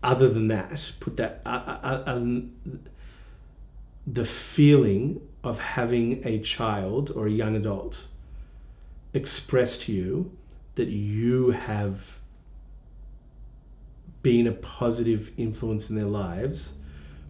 [0.03, 2.53] other than that, put that, uh, uh, uh, um,
[4.05, 8.09] the feeling of having a child or a young adult
[9.15, 10.37] express to you
[10.75, 12.19] that you have
[14.23, 16.75] been a positive influence in their lives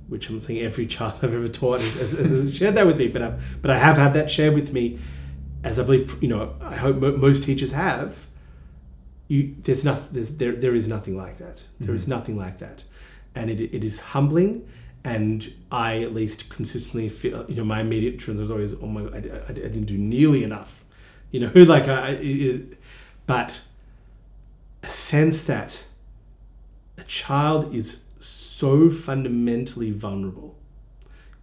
[0.09, 3.09] which I'm saying every child I've ever taught has, has, has shared that with me,
[3.09, 4.98] but I, but I have had that shared with me,
[5.62, 6.54] as I believe you know.
[6.61, 8.26] I hope mo- most teachers have.
[9.28, 10.09] You, there's nothing.
[10.12, 11.64] There's, there, there is nothing like that.
[11.78, 12.11] There is hmm.
[12.11, 12.84] nothing like that,
[13.34, 14.68] and it, it is humbling.
[15.04, 19.02] And I at least consistently feel, you know, my immediate trends was always, oh my,
[19.02, 20.84] I, I, I didn't do nearly enough,
[21.30, 22.78] you know, like I, it,
[23.26, 23.61] but
[24.82, 25.84] a sense that
[26.98, 28.00] a child is
[28.59, 30.56] so fundamentally vulnerable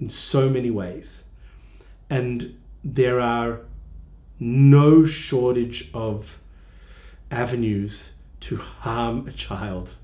[0.02, 1.24] in so many ways.
[2.10, 3.62] And there are
[4.38, 6.42] no shortage of
[7.32, 8.12] avenues
[8.42, 9.96] to harm a child.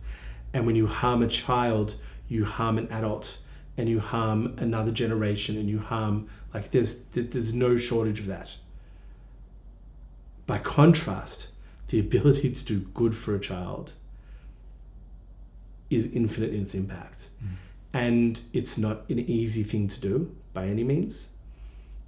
[0.54, 1.96] And when you harm a child,
[2.30, 3.40] you harm an adult
[3.76, 8.56] and you harm another generation and you harm, like, there's, there's no shortage of that.
[10.48, 11.50] By contrast,
[11.90, 13.96] the ability to do good for a child
[15.92, 17.30] is infinite in its impact.
[17.94, 21.28] And it's not an easy thing to do by any means.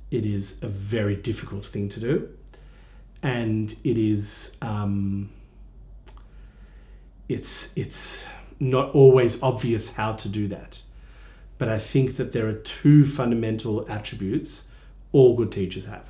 [0.10, 2.30] It is a very difficult thing to do.
[3.22, 5.30] And it is, um,
[7.28, 8.24] it's, it's
[8.60, 10.82] not always obvious how to do that.
[11.58, 14.66] But I think that there are two fundamental attributes
[15.12, 16.10] all good teachers have.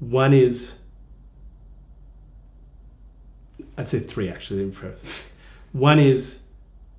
[0.00, 0.78] One is,
[3.76, 5.28] I'd say three actually, in process.
[5.72, 6.40] One is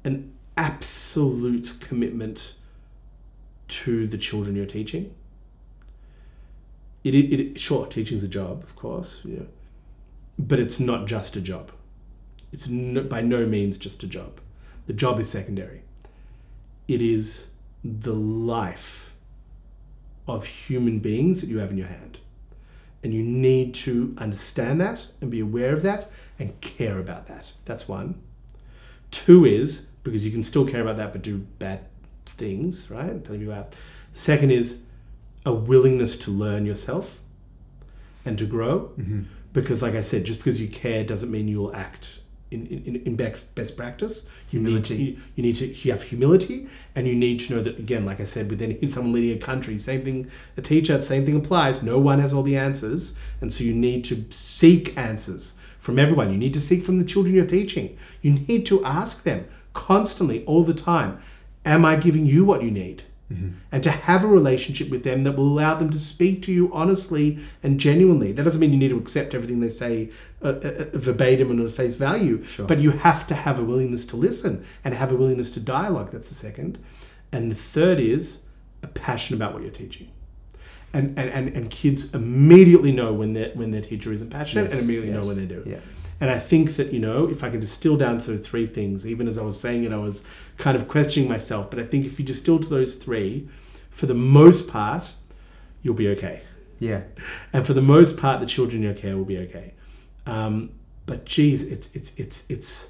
[0.03, 2.53] an absolute commitment
[3.67, 5.13] to the children you're teaching.
[7.03, 9.43] It, it, it sure teaching's a job, of course, yeah,
[10.37, 11.71] but it's not just a job.
[12.51, 14.41] It's no, by no means just a job.
[14.87, 15.83] The job is secondary.
[16.87, 17.49] It is
[17.83, 19.13] the life
[20.27, 22.19] of human beings that you have in your hand.
[23.03, 27.53] And you need to understand that and be aware of that and care about that.
[27.65, 28.21] That's one.
[29.11, 31.81] Two is because you can still care about that but do bad
[32.25, 33.09] things, right?
[33.09, 33.75] Of people have.
[34.13, 34.83] Second is
[35.45, 37.19] a willingness to learn yourself
[38.25, 38.91] and to grow.
[38.99, 39.23] Mm-hmm.
[39.51, 42.19] Because, like I said, just because you care doesn't mean you'll act
[42.51, 44.25] in, in, in best, practice.
[44.49, 44.97] Humility.
[44.97, 48.05] need to, you, need to you have humility, and you need to know that again,
[48.05, 50.31] like I said, with any someone leading a country, same thing.
[50.57, 51.81] A teacher, same thing applies.
[51.81, 56.31] No one has all the answers, and so you need to seek answers from everyone.
[56.31, 57.97] You need to seek from the children you're teaching.
[58.21, 61.19] You need to ask them constantly, all the time,
[61.65, 63.03] "Am I giving you what you need?"
[63.71, 66.73] and to have a relationship with them that will allow them to speak to you
[66.73, 68.31] honestly and genuinely.
[68.31, 70.09] That doesn't mean you need to accept everything they say
[70.41, 72.65] uh, uh, uh, verbatim and at face value, Sure.
[72.65, 76.09] but you have to have a willingness to listen and have a willingness to dialogue.
[76.11, 76.79] That's the second.
[77.31, 78.39] And the third is
[78.81, 80.09] a passion about what you're teaching.
[80.91, 84.73] And, and, and, and kids immediately know when their when their teacher isn't passionate Yes,
[84.73, 85.21] and immediately yes.
[85.21, 85.63] know when they do.
[85.65, 85.77] Yeah.
[86.21, 89.07] And I think that, you know, if I could distill down to those three things,
[89.07, 90.21] even as I was saying it, I was
[90.57, 91.69] kind of questioning myself.
[91.69, 93.47] But I think if you distill to those three,
[93.89, 95.13] for the most part,
[95.81, 96.41] you'll be okay.
[96.77, 97.03] Yeah.
[97.53, 99.75] And for the most part, the children in your care will be okay.
[100.25, 100.71] Um,
[101.05, 102.89] but geez, it's, it's, it's, it's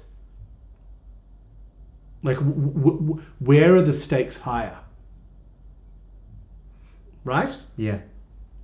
[2.24, 4.76] like, w- w- where are the stakes higher?
[7.24, 7.56] Right?
[7.76, 7.98] Yeah.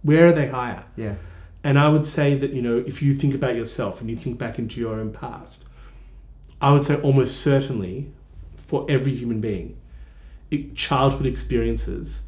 [0.03, 0.85] Where are they higher?
[0.97, 1.17] Yeah.
[1.65, 4.39] And I would say that, you know, if you think about yourself and you think
[4.39, 5.65] back into your own past,
[6.61, 8.13] I would say almost certainly
[8.57, 9.77] for every human being,
[10.51, 12.23] it, childhood experiences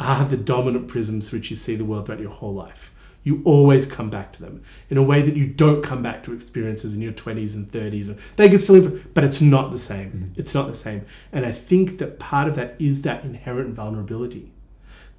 [0.00, 2.90] are the dominant prisms through which you see the world throughout your whole life.
[3.24, 6.32] You always come back to them in a way that you don't come back to
[6.32, 8.08] experiences in your 20s and 30s.
[8.08, 10.32] And They can still, live, but it's not the same.
[10.34, 10.38] Mm.
[10.38, 11.04] It's not the same.
[11.30, 14.51] And I think that part of that is that inherent vulnerability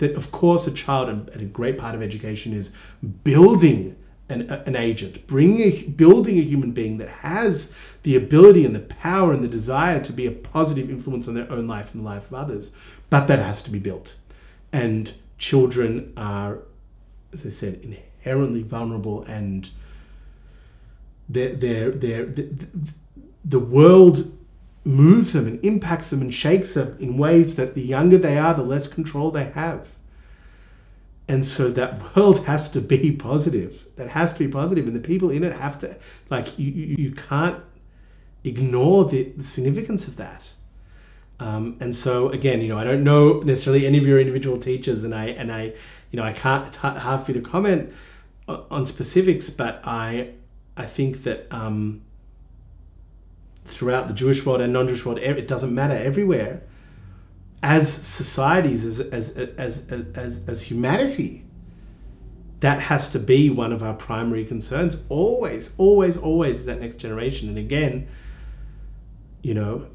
[0.03, 2.71] that of course a child and, a great part of education is
[3.23, 3.95] building
[4.29, 7.73] an, an agent, bringing a, building a human being that has
[8.03, 11.51] the ability and the power and the desire to be a positive influence on their
[11.51, 12.71] own life and the life of others.
[13.09, 14.15] But that has to be built.
[14.71, 16.59] And children are,
[17.31, 19.69] as I said, inherently vulnerable and
[21.29, 22.67] they're, they're, they're, the,
[23.45, 24.31] the world
[24.85, 28.53] moves them and impacts them and shakes them in ways that the younger they are,
[28.53, 29.89] the less control they have.
[31.27, 33.87] And so that world has to be positive.
[33.95, 35.97] That has to be positive, and the people in it have to
[36.29, 36.69] like you.
[36.71, 37.63] You, can't
[38.43, 40.53] ignore the, the significance of that.
[41.39, 45.03] Um, and so again, you know, I don't know necessarily any of your individual teachers,
[45.03, 45.73] and I and I,
[46.11, 47.93] you know, I can't it's for you to comment
[48.47, 50.33] on specifics, but I
[50.75, 52.01] I think that um,
[53.65, 56.63] throughout the Jewish world and non-Jewish world, it doesn't matter everywhere.
[57.61, 61.45] As societies, as as as as as humanity,
[62.63, 64.97] that has to be one of our primary concerns.
[65.09, 67.49] Always, always, always is that next generation.
[67.49, 68.07] And again,
[69.41, 69.89] you know,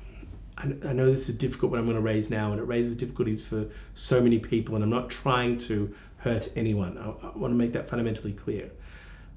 [0.58, 3.46] I, know this is difficult one I'm going to raise now, and it raises difficulties
[3.46, 4.74] for so many people.
[4.74, 6.98] And I'm not trying to hurt anyone.
[6.98, 8.72] I, I want to make that fundamentally clear,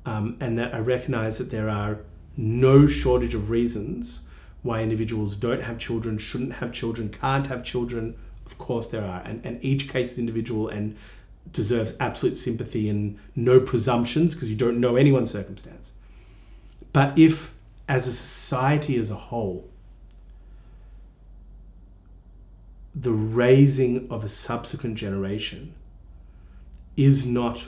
[0.08, 2.00] um, and that I recognize that there are
[2.38, 4.22] no shortage of reasons
[4.64, 8.16] why individuals don't have children, shouldn't have children, can't have children.
[8.46, 9.22] Of course, there are.
[9.22, 10.96] And, and each case is individual and
[11.52, 15.94] deserves absolute sympathy and no presumptions because you don't know anyone's circumstance.
[16.94, 17.54] But if,
[17.88, 19.68] as a society as a whole,
[22.94, 25.74] the raising of a subsequent generation
[26.98, 27.68] is not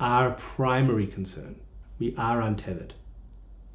[0.00, 1.56] our primary concern,
[1.98, 2.94] we are untethered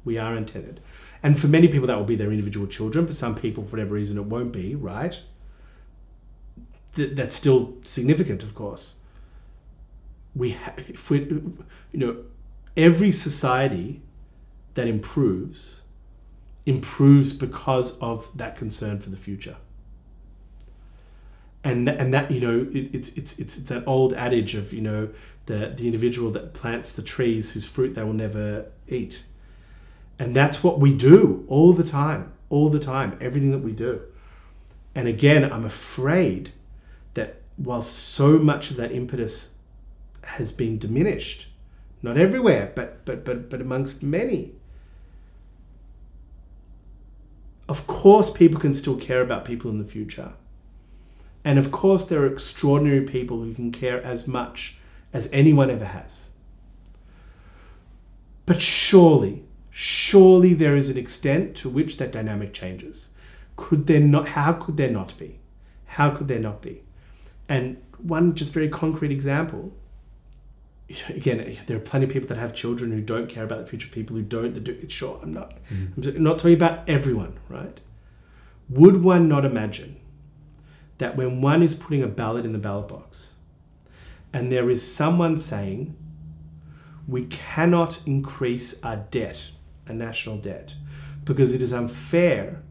[0.04, 0.80] we are untethered.
[1.22, 3.06] And for many people, that will be their individual children.
[3.06, 5.20] For some people, for whatever reason, it won't be, right?
[6.94, 8.96] Th- that's still significant, of course.
[10.34, 11.58] We, ha- if we, you
[11.92, 12.16] know,
[12.76, 14.02] every society
[14.74, 15.82] that improves
[16.66, 19.56] improves because of that concern for the future.
[21.62, 24.80] And and that you know it, it's it's it's it's that old adage of you
[24.80, 25.10] know
[25.46, 29.24] the the individual that plants the trees whose fruit they will never eat
[30.20, 34.02] and that's what we do all the time, all the time, everything that we do.
[34.94, 36.52] And again, I'm afraid
[37.14, 39.52] that while so much of that impetus
[40.22, 41.48] has been diminished,
[42.02, 44.52] not everywhere, but but but but amongst many.
[47.66, 50.34] Of course, people can still care about people in the future.
[51.44, 54.76] And of course, there are extraordinary people who can care as much
[55.14, 56.30] as anyone ever has.
[58.44, 63.10] But surely, surely there is an extent to which that dynamic changes.
[63.56, 64.28] Could there not?
[64.28, 65.38] How could there not be?
[65.86, 66.82] How could there not be?
[67.48, 69.72] And one just very concrete example.
[71.08, 73.88] Again, there are plenty of people that have children who don't care about the future.
[73.88, 74.54] People who don't.
[74.54, 74.88] That do.
[74.88, 75.54] Sure, I'm not.
[75.68, 76.16] Mm.
[76.16, 77.78] I'm not talking about everyone, right?
[78.68, 79.96] Would one not imagine
[80.98, 83.30] that when one is putting a ballot in the ballot box,
[84.32, 85.96] and there is someone saying,
[87.08, 89.50] we cannot increase our debt
[89.86, 90.74] a national debt
[91.24, 92.62] because it is unfair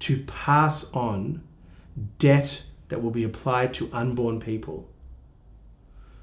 [0.00, 1.42] to pass on
[2.18, 4.88] debt that will be applied to unborn people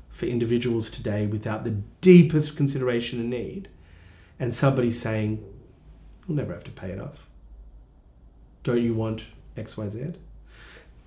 [0.10, 1.72] for individuals today without the
[2.02, 3.70] deepest consideration and need,
[4.40, 5.44] and somebody saying,
[6.28, 7.28] You'll never have to pay it off.
[8.64, 9.26] Don't you want
[9.58, 10.16] XYZ?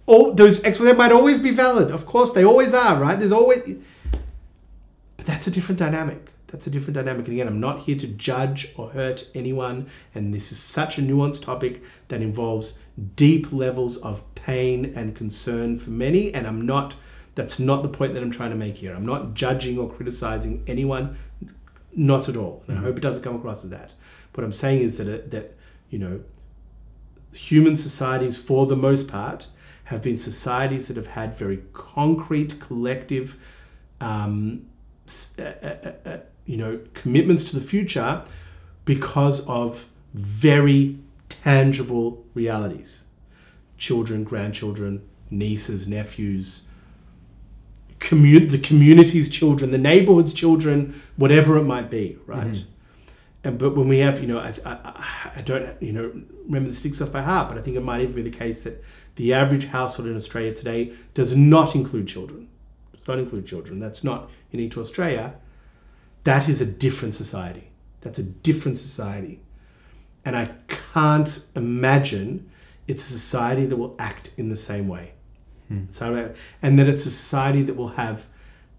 [0.07, 1.91] All those XYZ might always be valid.
[1.91, 3.19] Of course, they always are, right?
[3.19, 3.63] There's always.
[5.17, 7.27] But that's a different dynamic that's a different dynamic.
[7.27, 9.89] And again, I'm not here to judge or hurt anyone.
[10.15, 12.79] And this is such a nuanced topic that involves
[13.17, 16.33] deep levels of pain and concern for many.
[16.33, 16.95] And I'm not,
[17.35, 18.95] that's not the point that I'm trying to make here.
[18.95, 21.17] I'm not judging or criticizing anyone,
[21.93, 22.63] not at all.
[22.69, 22.87] And I mm-hmm.
[22.87, 23.93] hope it doesn't come across as that.
[24.35, 25.57] What I'm saying is that, it, that
[25.91, 26.21] you know,
[27.33, 29.49] human societies, for the most part,
[29.87, 33.39] have been societies that have had very concrete, collective,
[34.01, 34.67] um,
[35.37, 38.25] uh, uh, uh, you know, commitments to the future
[38.85, 43.05] because of very tangible realities.
[43.77, 46.63] Children, grandchildren, nieces, nephews,
[47.99, 52.47] the community's children, the neighborhood's children, whatever it might be, right?
[52.47, 52.71] Mm-hmm.
[53.45, 56.13] And but when we have, you know, I, I, I don't, you know,
[56.47, 58.61] remember the sticks off by heart, but I think it might even be the case
[58.63, 58.83] that
[59.17, 62.49] the average household in Australia today does not include children.
[62.95, 63.81] Does not include children.
[63.81, 65.35] That's not unique to Australia
[66.25, 67.71] that is a different society.
[68.01, 69.41] That's a different society.
[70.25, 72.51] And I can't imagine
[72.87, 75.13] it's a society that will act in the same way.
[75.69, 75.85] Hmm.
[75.91, 78.29] So, and that it's a society that will have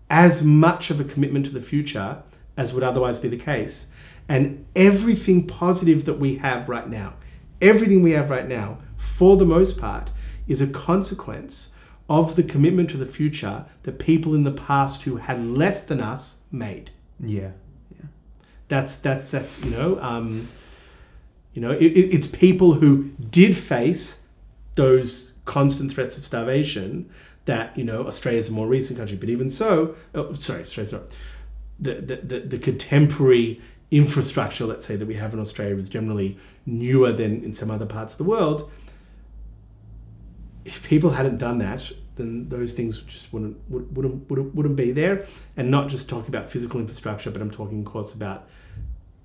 [0.10, 2.22] as much of a commitment to the future
[2.58, 3.88] as would otherwise be the case.
[4.28, 7.16] And everything positive that we have right now,
[7.62, 10.12] everything we have right now, for the most part,
[10.48, 11.72] is a consequence
[12.08, 16.00] of the commitment to the future that people in the past who had less than
[16.00, 16.92] us made.
[17.20, 17.52] Yeah.
[17.92, 18.06] yeah.
[18.68, 20.48] That's that's that's you know um,
[21.54, 24.22] you know it, it- it's people who did face
[24.76, 27.10] those constant threats of starvation
[27.46, 31.04] that you know Australia's a more recent country, but even so, oh, sorry, Australia's not.
[31.78, 33.62] The, the, the, the contemporary
[33.92, 37.86] infrastructure, let's say, that we have in Australia is generally newer than in some other
[37.86, 38.72] parts of the world.
[40.64, 44.92] If people hadn't done that, then those things just wouldn't would, wouldn't wouldn't, wouldn't be
[44.92, 45.26] there.
[45.58, 48.48] And not just talking about physical infrastructure, but I'm talking, of course, about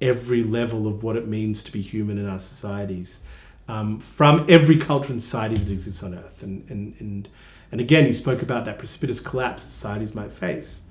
[0.00, 3.20] every level of what it means to be human in our societies,
[3.68, 6.42] um, from every culture and society that exists on Earth.
[6.42, 7.28] And and and
[7.72, 10.82] and again, he spoke about that precipitous collapse societies might face.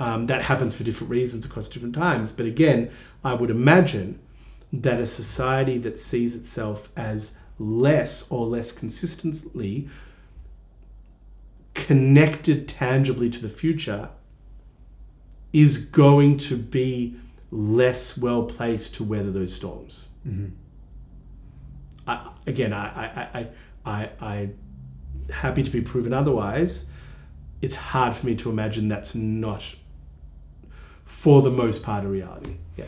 [0.00, 2.30] Um, that happens for different reasons across different times.
[2.30, 2.90] But again,
[3.24, 4.20] I would imagine
[4.72, 9.88] that a society that sees itself as less or less consistently
[11.78, 14.10] connected tangibly to the future
[15.52, 17.16] is going to be
[17.50, 20.08] less well placed to weather those storms.
[20.26, 20.48] Mm-hmm.
[22.06, 23.48] I, again, I, I, I,
[23.86, 24.48] I, I,
[25.32, 26.86] happy to be proven otherwise.
[27.62, 29.76] It's hard for me to imagine that's not,
[31.04, 32.56] for the most part, a reality.
[32.76, 32.84] Yeah,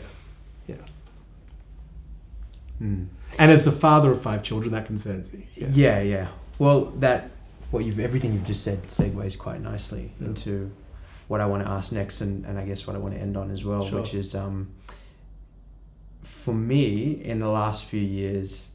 [0.67, 0.75] yeah.
[2.81, 3.07] Mm.
[3.39, 5.47] And as the father of five children, that concerns me.
[5.55, 5.69] Yeah.
[6.01, 6.01] yeah,
[6.59, 7.31] Well, that
[7.71, 10.27] what you've everything you've just said segues quite nicely Yeah.
[10.27, 10.71] into
[11.27, 13.37] what I want to ask next, and, and I guess what I want to end
[13.37, 14.01] on as well, Sure.
[14.01, 14.69] which is um,
[16.23, 18.69] for me in the last few years,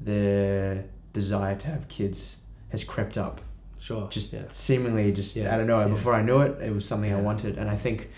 [0.00, 0.82] the
[1.12, 2.38] desire to have kids
[2.70, 3.40] has crept up.
[3.78, 4.08] Sure.
[4.10, 4.42] Just yeah.
[4.48, 5.54] seemingly, just Yeah.
[5.54, 5.88] I don't know.
[5.88, 8.10] Before I knew it, it was something I wanted, and I think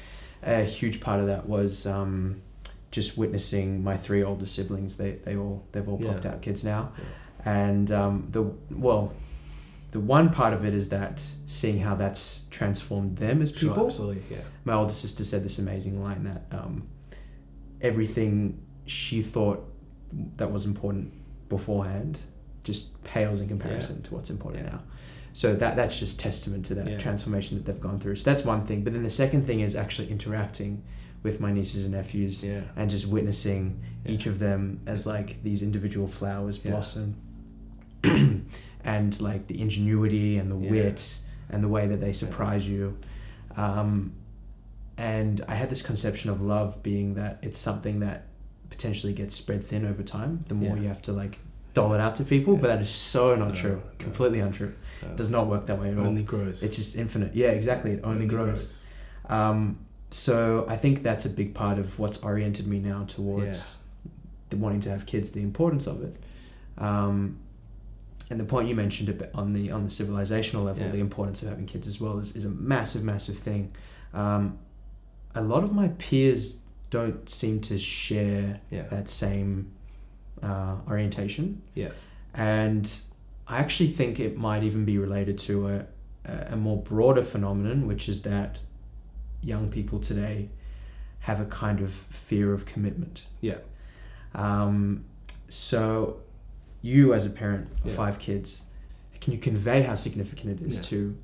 [0.42, 2.40] a huge part of that was um,
[2.90, 4.96] just witnessing my three older siblings.
[4.96, 6.92] They they all they've all popped out kids now,
[7.44, 8.42] and um, the
[8.74, 9.12] well,
[9.92, 13.86] the one part of it is that seeing how that's transformed them as Sure, people.
[13.86, 14.22] absolutely.
[14.30, 14.38] Yeah.
[14.64, 16.88] My older sister said this amazing line that um,
[17.80, 19.64] everything she thought
[20.36, 21.12] that was important
[21.48, 22.18] beforehand
[22.64, 24.70] just pales in comparison to what's important Yeah.
[24.72, 24.82] now.
[25.34, 26.98] So that that's just testament to that Yeah.
[26.98, 28.16] transformation that they've gone through.
[28.16, 28.82] So that's one thing.
[28.84, 30.82] But then the second thing is actually interacting
[31.22, 32.62] with my nieces and nephews Yeah.
[32.76, 34.12] and just witnessing Yeah.
[34.12, 36.72] each of them as like these individual flowers Yeah.
[36.72, 37.14] blossom
[38.84, 40.70] and like the ingenuity and the Yeah.
[40.70, 41.18] wit
[41.50, 42.96] and the way that they surprise you
[43.56, 44.12] um,
[44.96, 48.24] and i had this conception of love being that it's something that
[48.70, 50.82] potentially gets spread thin over time the more Yeah.
[50.82, 51.38] you have to like
[51.74, 53.82] dole it out to people but that is so not No, true no.
[53.98, 56.62] completely untrue it does not work that way at all only grows.
[56.62, 58.86] it's just infinite yeah exactly it only, grows.
[59.28, 59.78] Um,
[60.10, 63.76] so I think that's a big part of what's oriented me now towards
[64.50, 66.14] the wanting to have kids, the importance of it.
[66.76, 67.38] Um,
[68.32, 70.90] and the point you mentioned a on the on the civilizational level, Yeah.
[70.92, 73.70] the importance of having kids as well is, is a massive, massive thing.
[74.14, 74.58] Um,
[75.34, 76.56] a lot of my peers
[76.90, 78.88] don't seem to share Yeah.
[78.88, 79.70] that same
[80.42, 82.08] uh, orientation, Yes.
[82.34, 82.90] and
[83.46, 85.86] I actually think it might even be related to a,
[86.24, 88.58] a a more broader phenomenon, which is that
[89.42, 90.48] young people today
[91.20, 93.24] have a kind of fear of commitment.
[93.40, 93.58] Yeah.
[94.34, 95.04] Um,
[95.48, 96.16] so,
[96.82, 97.96] you as a parent of Yeah.
[97.96, 98.62] five kids,
[99.20, 100.82] can you convey how significant it is Yeah.
[100.82, 101.16] to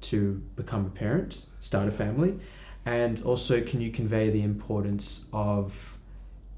[0.00, 2.38] to become a parent, start a family,
[2.84, 5.96] and also can you convey the importance of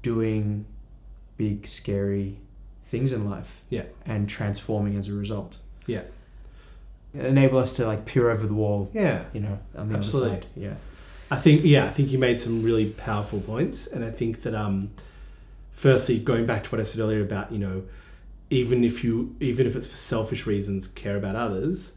[0.01, 0.65] doing
[1.37, 2.39] big, scary
[2.85, 3.61] things in life?
[3.69, 3.83] Yeah.
[4.05, 5.59] and transforming as a result.
[5.85, 6.03] Yeah.
[7.13, 9.25] Enable us to like peer over the wall, Yeah.
[9.33, 10.29] you know, on the Absolutely.
[10.31, 10.47] other side.
[10.55, 10.73] Yeah.
[11.31, 14.53] I think yeah, I think you made some really powerful points, and I think that
[14.55, 14.91] um,
[15.73, 17.83] firstly, going back to what I said earlier about you know,
[18.49, 21.93] even if you even if it's for selfish reasons, care about others.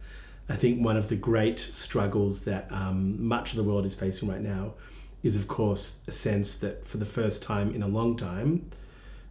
[0.49, 4.29] I think one of the great struggles that um, much of the world is facing
[4.29, 4.75] right now
[5.23, 8.69] is, of course, a sense that for the first time in a long time,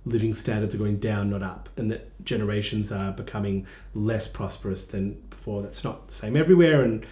[0.05, 5.13] living standards are going down, not up, and that generations are becoming less prosperous than
[5.30, 5.61] before.
[5.61, 7.05] That's not the same everywhere, and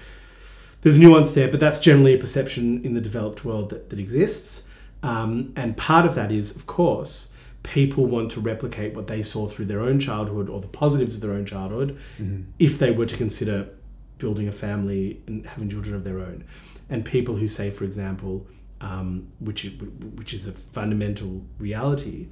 [0.81, 4.63] there's nuance there, but that's generally a perception in the developed world that, that exists.
[5.03, 7.29] Um, and part of that is, of course,
[7.73, 11.21] people want to replicate what they saw through their own childhood or the positives of
[11.21, 12.43] their own childhood Mm-hmm.
[12.59, 13.69] if they were to consider
[14.17, 16.43] building a family and having children of their own.
[16.89, 18.47] And people who say, for example,
[18.79, 19.69] um, which,
[20.15, 22.27] which is a fundamental reality,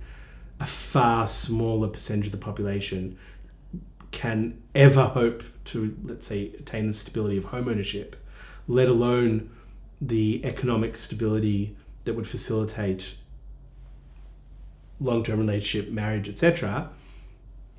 [0.60, 3.18] a far smaller percentage of the population
[4.12, 8.16] can ever hope to, let's say, attain the stability of home ownership,
[8.68, 9.50] let alone
[10.00, 11.76] the economic stability
[12.06, 13.16] that would facilitate
[15.00, 16.90] long-term relationship, marriage, etc.,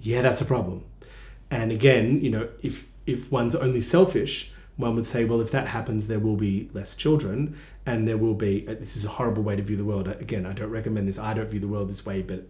[0.01, 0.85] yeah, that's a problem.
[1.51, 5.69] And again, you know, if if one's only selfish, one would say, well, if that
[5.69, 7.57] happens, there will be less children,
[7.87, 8.67] and there will be.
[8.69, 10.09] Uh, this is a horrible way to view the world.
[10.09, 11.19] Again, I don't recommend this.
[11.19, 12.45] I don't view the world this way, but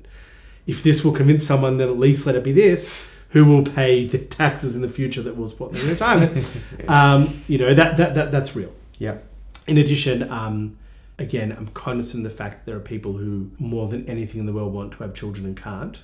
[0.67, 2.93] if this will convince someone, then at least let it be this.
[3.31, 6.53] Who will pay the taxes in the future that will support their retirement?
[6.89, 8.73] um, you know that, that that that's real.
[8.99, 9.19] Yeah.
[9.67, 10.79] In addition, um,
[11.19, 14.47] again, I'm cognizant of the fact that there are people who, more than anything in
[14.47, 16.03] the world, want to have children and can't,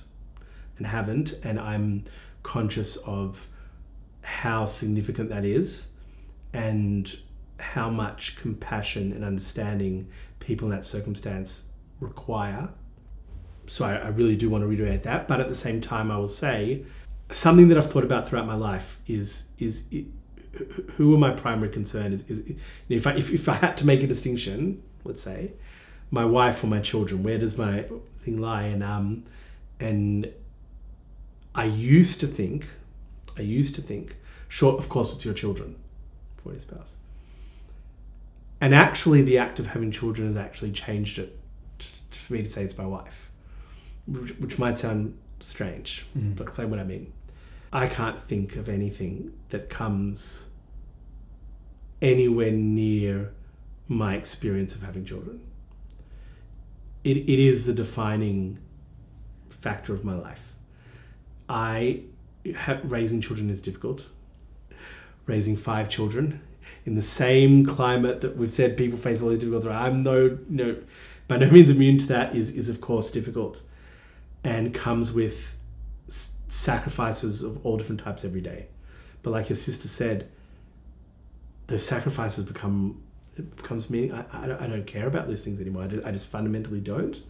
[0.77, 2.05] and haven't, and I'm
[2.41, 3.47] conscious of
[4.23, 5.87] how significant that is,
[6.51, 7.15] and
[7.59, 10.07] how much compassion and understanding
[10.39, 11.65] people in that circumstance
[11.99, 12.69] require.
[13.67, 16.17] So I, I really do want to reiterate that, but at the same time, I
[16.17, 16.83] will say
[17.31, 19.83] something that I've thought about throughout my life is is.
[19.91, 20.05] It,
[20.97, 22.43] who are my primary concern is, is
[22.87, 25.51] if I if, if I had to make a distinction, let's say,
[26.11, 27.85] my wife or my children, where does my
[28.23, 28.63] thing lie?
[28.63, 29.23] And um,
[29.79, 30.31] and
[31.55, 32.67] I used to think,
[33.37, 35.75] I used to think, sure, of course, it's your children
[36.37, 36.97] for your spouse.
[38.61, 41.37] And actually, the act of having children has actually changed it
[42.11, 43.29] for me to say it's my wife,
[44.07, 46.35] which, which might sound strange, Mm.
[46.35, 47.11] but explain what I mean.
[47.73, 50.47] I can't think of anything that comes
[52.01, 53.33] anywhere near
[53.87, 55.41] my experience of having children.
[57.03, 58.59] It, it is the defining
[59.49, 60.53] factor of my life.
[61.49, 62.01] I
[62.55, 64.07] ha- raising children is difficult.
[65.25, 66.41] Raising five children
[66.85, 69.69] in the same climate that we've said people face all these difficulties.
[69.69, 70.77] I'm no no
[71.27, 72.35] by no means immune to that.
[72.35, 73.61] Is is of course difficult,
[74.43, 75.55] and comes with
[76.09, 78.67] s- sacrifices of all different types every day.
[79.21, 80.29] But like your sister said,
[81.67, 83.01] those sacrifices become
[83.35, 84.11] it becomes me.
[84.11, 85.83] I, I, don't, I don't care about those things anymore.
[85.83, 87.21] I just, I just fundamentally don't,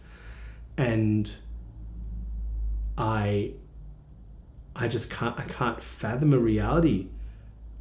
[0.76, 1.30] and
[2.98, 3.52] I
[4.76, 7.08] I just can't I can't fathom a reality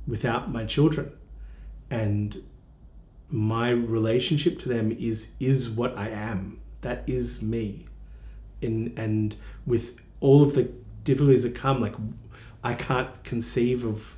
[0.08, 1.12] without my children,
[1.90, 2.44] and
[3.30, 6.60] my relationship to them is is what I am.
[6.82, 7.86] That is me,
[8.62, 10.70] in and with all of the
[11.04, 11.96] difficulties that come, like
[12.64, 14.18] I can't conceive of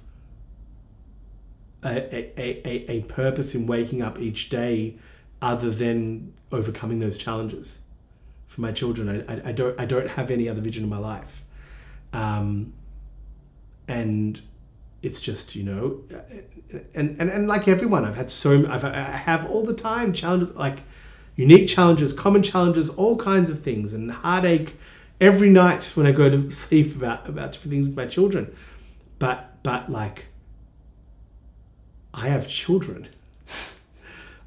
[1.86, 4.96] a, a, a, a purpose in waking up each day
[5.42, 7.80] other than overcoming those challenges
[8.48, 9.26] for my children.
[9.28, 11.44] I, I, I don't I don't have any other vision in my life,
[12.14, 12.74] um,
[13.88, 14.42] and
[15.04, 16.02] it's just you know,
[16.96, 20.56] and, and and like everyone, I've had so I've, I have all the time challenges
[20.56, 20.80] like
[21.36, 24.76] unique challenges, common challenges, all kinds of things, and heartache
[25.22, 28.56] every night when I go to sleep about about different things with my children,
[29.20, 30.26] but but like
[32.16, 33.10] I have children.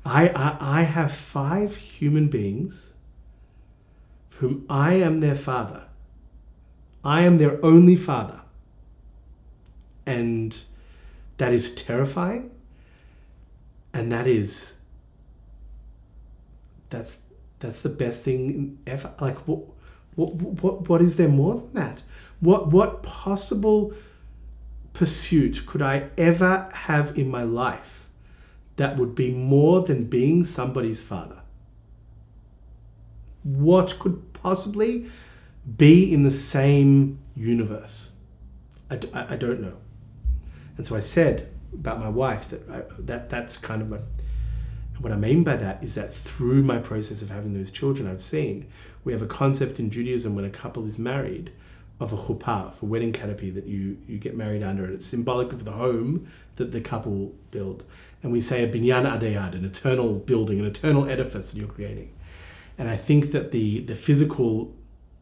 [0.04, 2.94] I, I, I have five human beings
[4.38, 5.84] whom I am their father.
[7.04, 8.40] I am their only father.
[10.06, 10.56] And
[11.36, 12.50] that is terrifying.
[13.92, 14.76] And that is
[16.88, 17.18] that's
[17.58, 19.12] that's the best thing ever.
[19.20, 19.60] Like what
[20.14, 22.02] what what what is there more than that?
[22.40, 23.92] What what possible
[24.98, 28.08] pursuit could I ever have in my life
[28.74, 31.42] that would be more than being somebody's father?
[33.44, 35.06] What could possibly
[35.76, 38.10] be in the same universe?
[38.90, 39.76] I, don't know.
[40.76, 43.98] And so I said about my wife that I, that that's kind of my,
[44.98, 48.22] what I mean by that is that through my process of having those children, I've
[48.22, 48.66] seen
[49.04, 51.52] we have a concept in Judaism when a couple is married
[52.00, 55.06] of a chuppah, of a wedding canopy that you, you get married under, and it's
[55.06, 57.84] symbolic of the home that the couple build.
[58.22, 61.68] And we say a binyan adei ad, an eternal building, an eternal edifice that you're
[61.68, 62.12] creating.
[62.76, 64.72] And I think that the, the physical,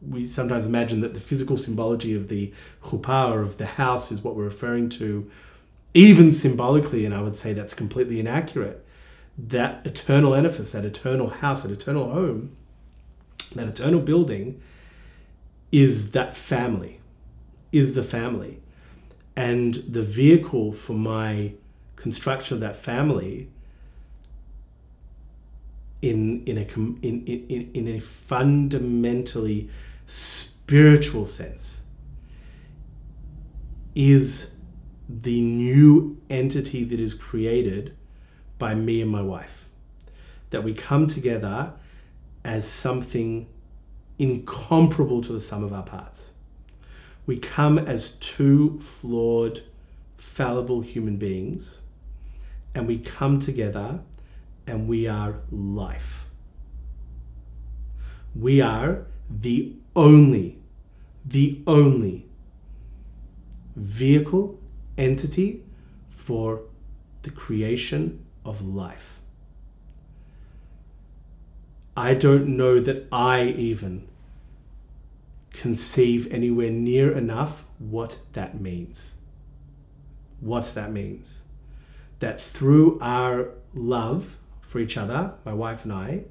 [0.07, 2.53] we sometimes imagine that the physical symbology of the
[2.83, 5.29] chuppah or of the house is what we're referring to,
[5.95, 8.85] even symbolically, and I would say that's completely inaccurate.
[9.35, 12.55] That eternal edifice, that eternal house, that eternal home,
[13.55, 14.61] that eternal building
[15.71, 16.99] is that family,
[17.71, 18.61] is the family.
[19.35, 21.53] And the vehicle for my
[21.95, 23.49] construction of that family
[26.01, 26.61] in, in, a,
[27.05, 29.69] in, in, in a fundamentally
[30.05, 31.81] spiritual sense
[33.95, 34.51] is
[35.09, 37.95] the new entity that is created
[38.59, 39.65] by me and my wife.
[40.49, 41.73] That we come together
[42.43, 43.47] as something
[44.19, 46.33] incomparable to the sum of our parts.
[47.25, 49.63] We come as two flawed,
[50.17, 51.81] fallible human beings,
[52.73, 53.99] and we come together
[54.65, 56.25] and we are life.
[58.35, 60.59] We are the only,
[61.25, 62.27] the only
[63.75, 64.59] vehicle,
[64.97, 65.63] entity
[66.09, 66.61] for
[67.21, 69.16] the creation of life.
[71.97, 74.07] I don't know that I even
[75.51, 79.15] conceive anywhere near enough what that means.
[80.39, 81.41] What that means.
[82.19, 86.25] That through our love for each other, my wife and I,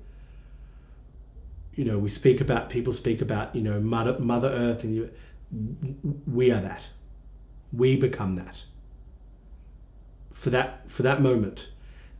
[1.74, 5.10] you know, we speak about, people speak about, you know, Mother, Mother Earth, and you,
[6.32, 6.82] we are that.
[7.72, 8.64] We become that.
[10.32, 11.70] For that, for that moment.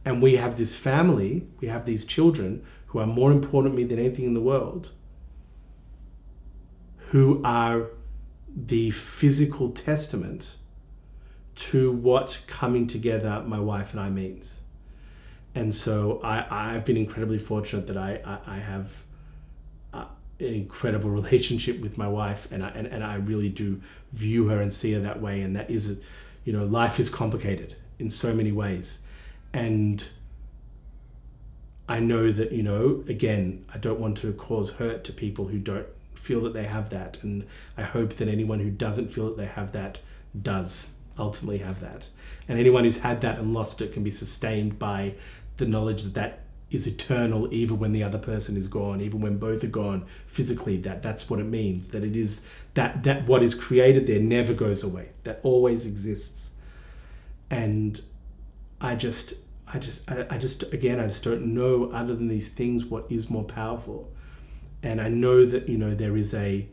[0.05, 2.65] And we have this family, we have these children
[2.97, 4.91] who are more important to me than anything in the world,
[7.11, 7.91] who are
[8.49, 10.57] the physical testament
[11.55, 14.63] to what coming together my wife and I means.
[15.55, 19.05] And so I, I've been incredibly fortunate that I, I, I have
[19.93, 20.07] uh,
[20.41, 23.83] an incredible relationship with my wife and I, and, and I really do
[24.15, 25.43] view her and see her that way.
[25.43, 25.99] And that is,
[26.45, 29.01] you know, life is complicated in so many ways.
[29.53, 30.03] And
[31.89, 35.59] I know that, you know, again, I don't want to cause hurt to people who
[35.59, 37.19] don't feel that they have that.
[37.23, 40.01] And I hope that anyone who doesn't feel that they have that
[40.43, 42.09] does ultimately have that.
[42.49, 45.15] And anyone who's had that and lost it can be sustained by
[45.57, 49.39] the knowledge that that is eternal even when the other person is gone even when
[49.39, 52.43] both are gone physically that that's what it means that it is
[52.75, 56.51] that that what is created there never goes away that always exists
[57.51, 58.03] and
[58.81, 59.35] i just
[59.73, 63.07] i just I, I just again i just don't know other than these things what
[63.11, 64.13] is more powerful.
[64.83, 66.69] And i know that you know there is a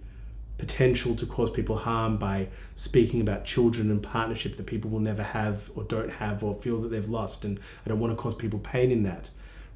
[0.57, 5.23] potential to cause people harm by speaking about children and partnership that people will never
[5.23, 7.43] have or don't have or feel that they've lost.
[7.43, 9.29] And i don't want to cause people pain in that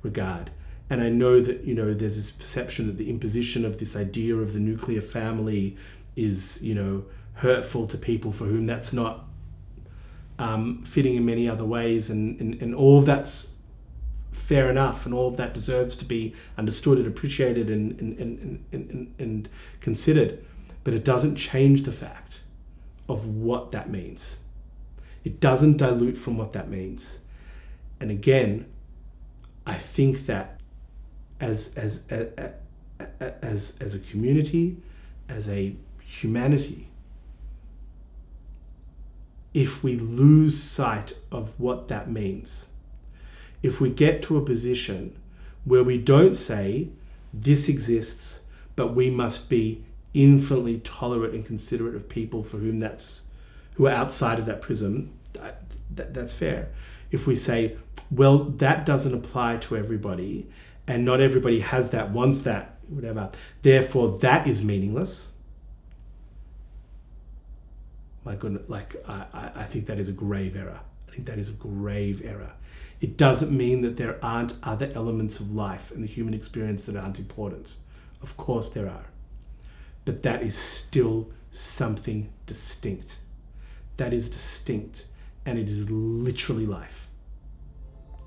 [0.03, 0.51] regard.
[0.89, 4.35] And i know that you know there's this perception that the imposition of this idea
[4.35, 5.75] of the nuclear family
[6.15, 7.05] is you know
[7.35, 9.26] hurtful to people for whom that's not
[10.39, 13.53] um, fitting in many other ways and, and, and all of that's
[14.31, 18.65] fair enough and all of that deserves to be understood and appreciated and, and, and,
[18.71, 19.49] and, and
[19.81, 20.43] considered
[20.87, 22.39] but it doesn't change the fact
[23.09, 24.37] of what that means.
[25.25, 27.19] It doesn't dilute from what that means.
[27.99, 28.65] And again,
[29.65, 30.61] I think that
[31.41, 32.53] as as as
[33.19, 34.77] as, as a community,
[35.27, 36.87] as a humanity,
[39.53, 42.67] if we lose sight of what that means,
[43.63, 45.17] if we get to a position
[45.65, 46.89] where we don't say
[47.33, 48.41] this exists,
[48.75, 49.83] but we must be
[50.13, 53.23] infinitely tolerant and considerate of people for whom that's
[53.75, 55.61] who are outside of that prism, that,
[55.93, 56.69] that, that's fair.
[57.11, 57.77] If we say,
[58.09, 60.47] well, that doesn't apply to everybody,
[60.87, 63.29] and not everybody has that, wants that, whatever,
[63.61, 65.33] therefore that is meaningless.
[68.27, 70.79] My goodness, like I, I think that is a grave error.
[71.07, 72.51] I think that is a grave error.
[72.99, 76.95] It doesn't mean that there aren't other elements of life and the human experience that
[76.95, 77.77] aren't important.
[78.21, 79.05] Of course, there are
[80.07, 83.17] but that is still something distinct.
[83.97, 85.03] That is distinct,
[85.45, 87.09] and it is literally life.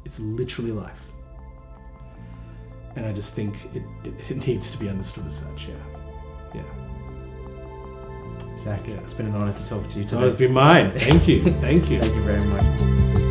[0.05, 1.03] It's literally life.
[2.96, 5.74] And I just think it, it, it needs to be understood as such, yeah.
[6.55, 6.89] Yeah.
[8.61, 10.26] Zach, it's been an honor to talk to you So today.
[10.28, 10.90] it's been mine.
[10.92, 11.42] Thank you.
[11.61, 11.98] Thank you.
[12.00, 13.30] Thank you very much.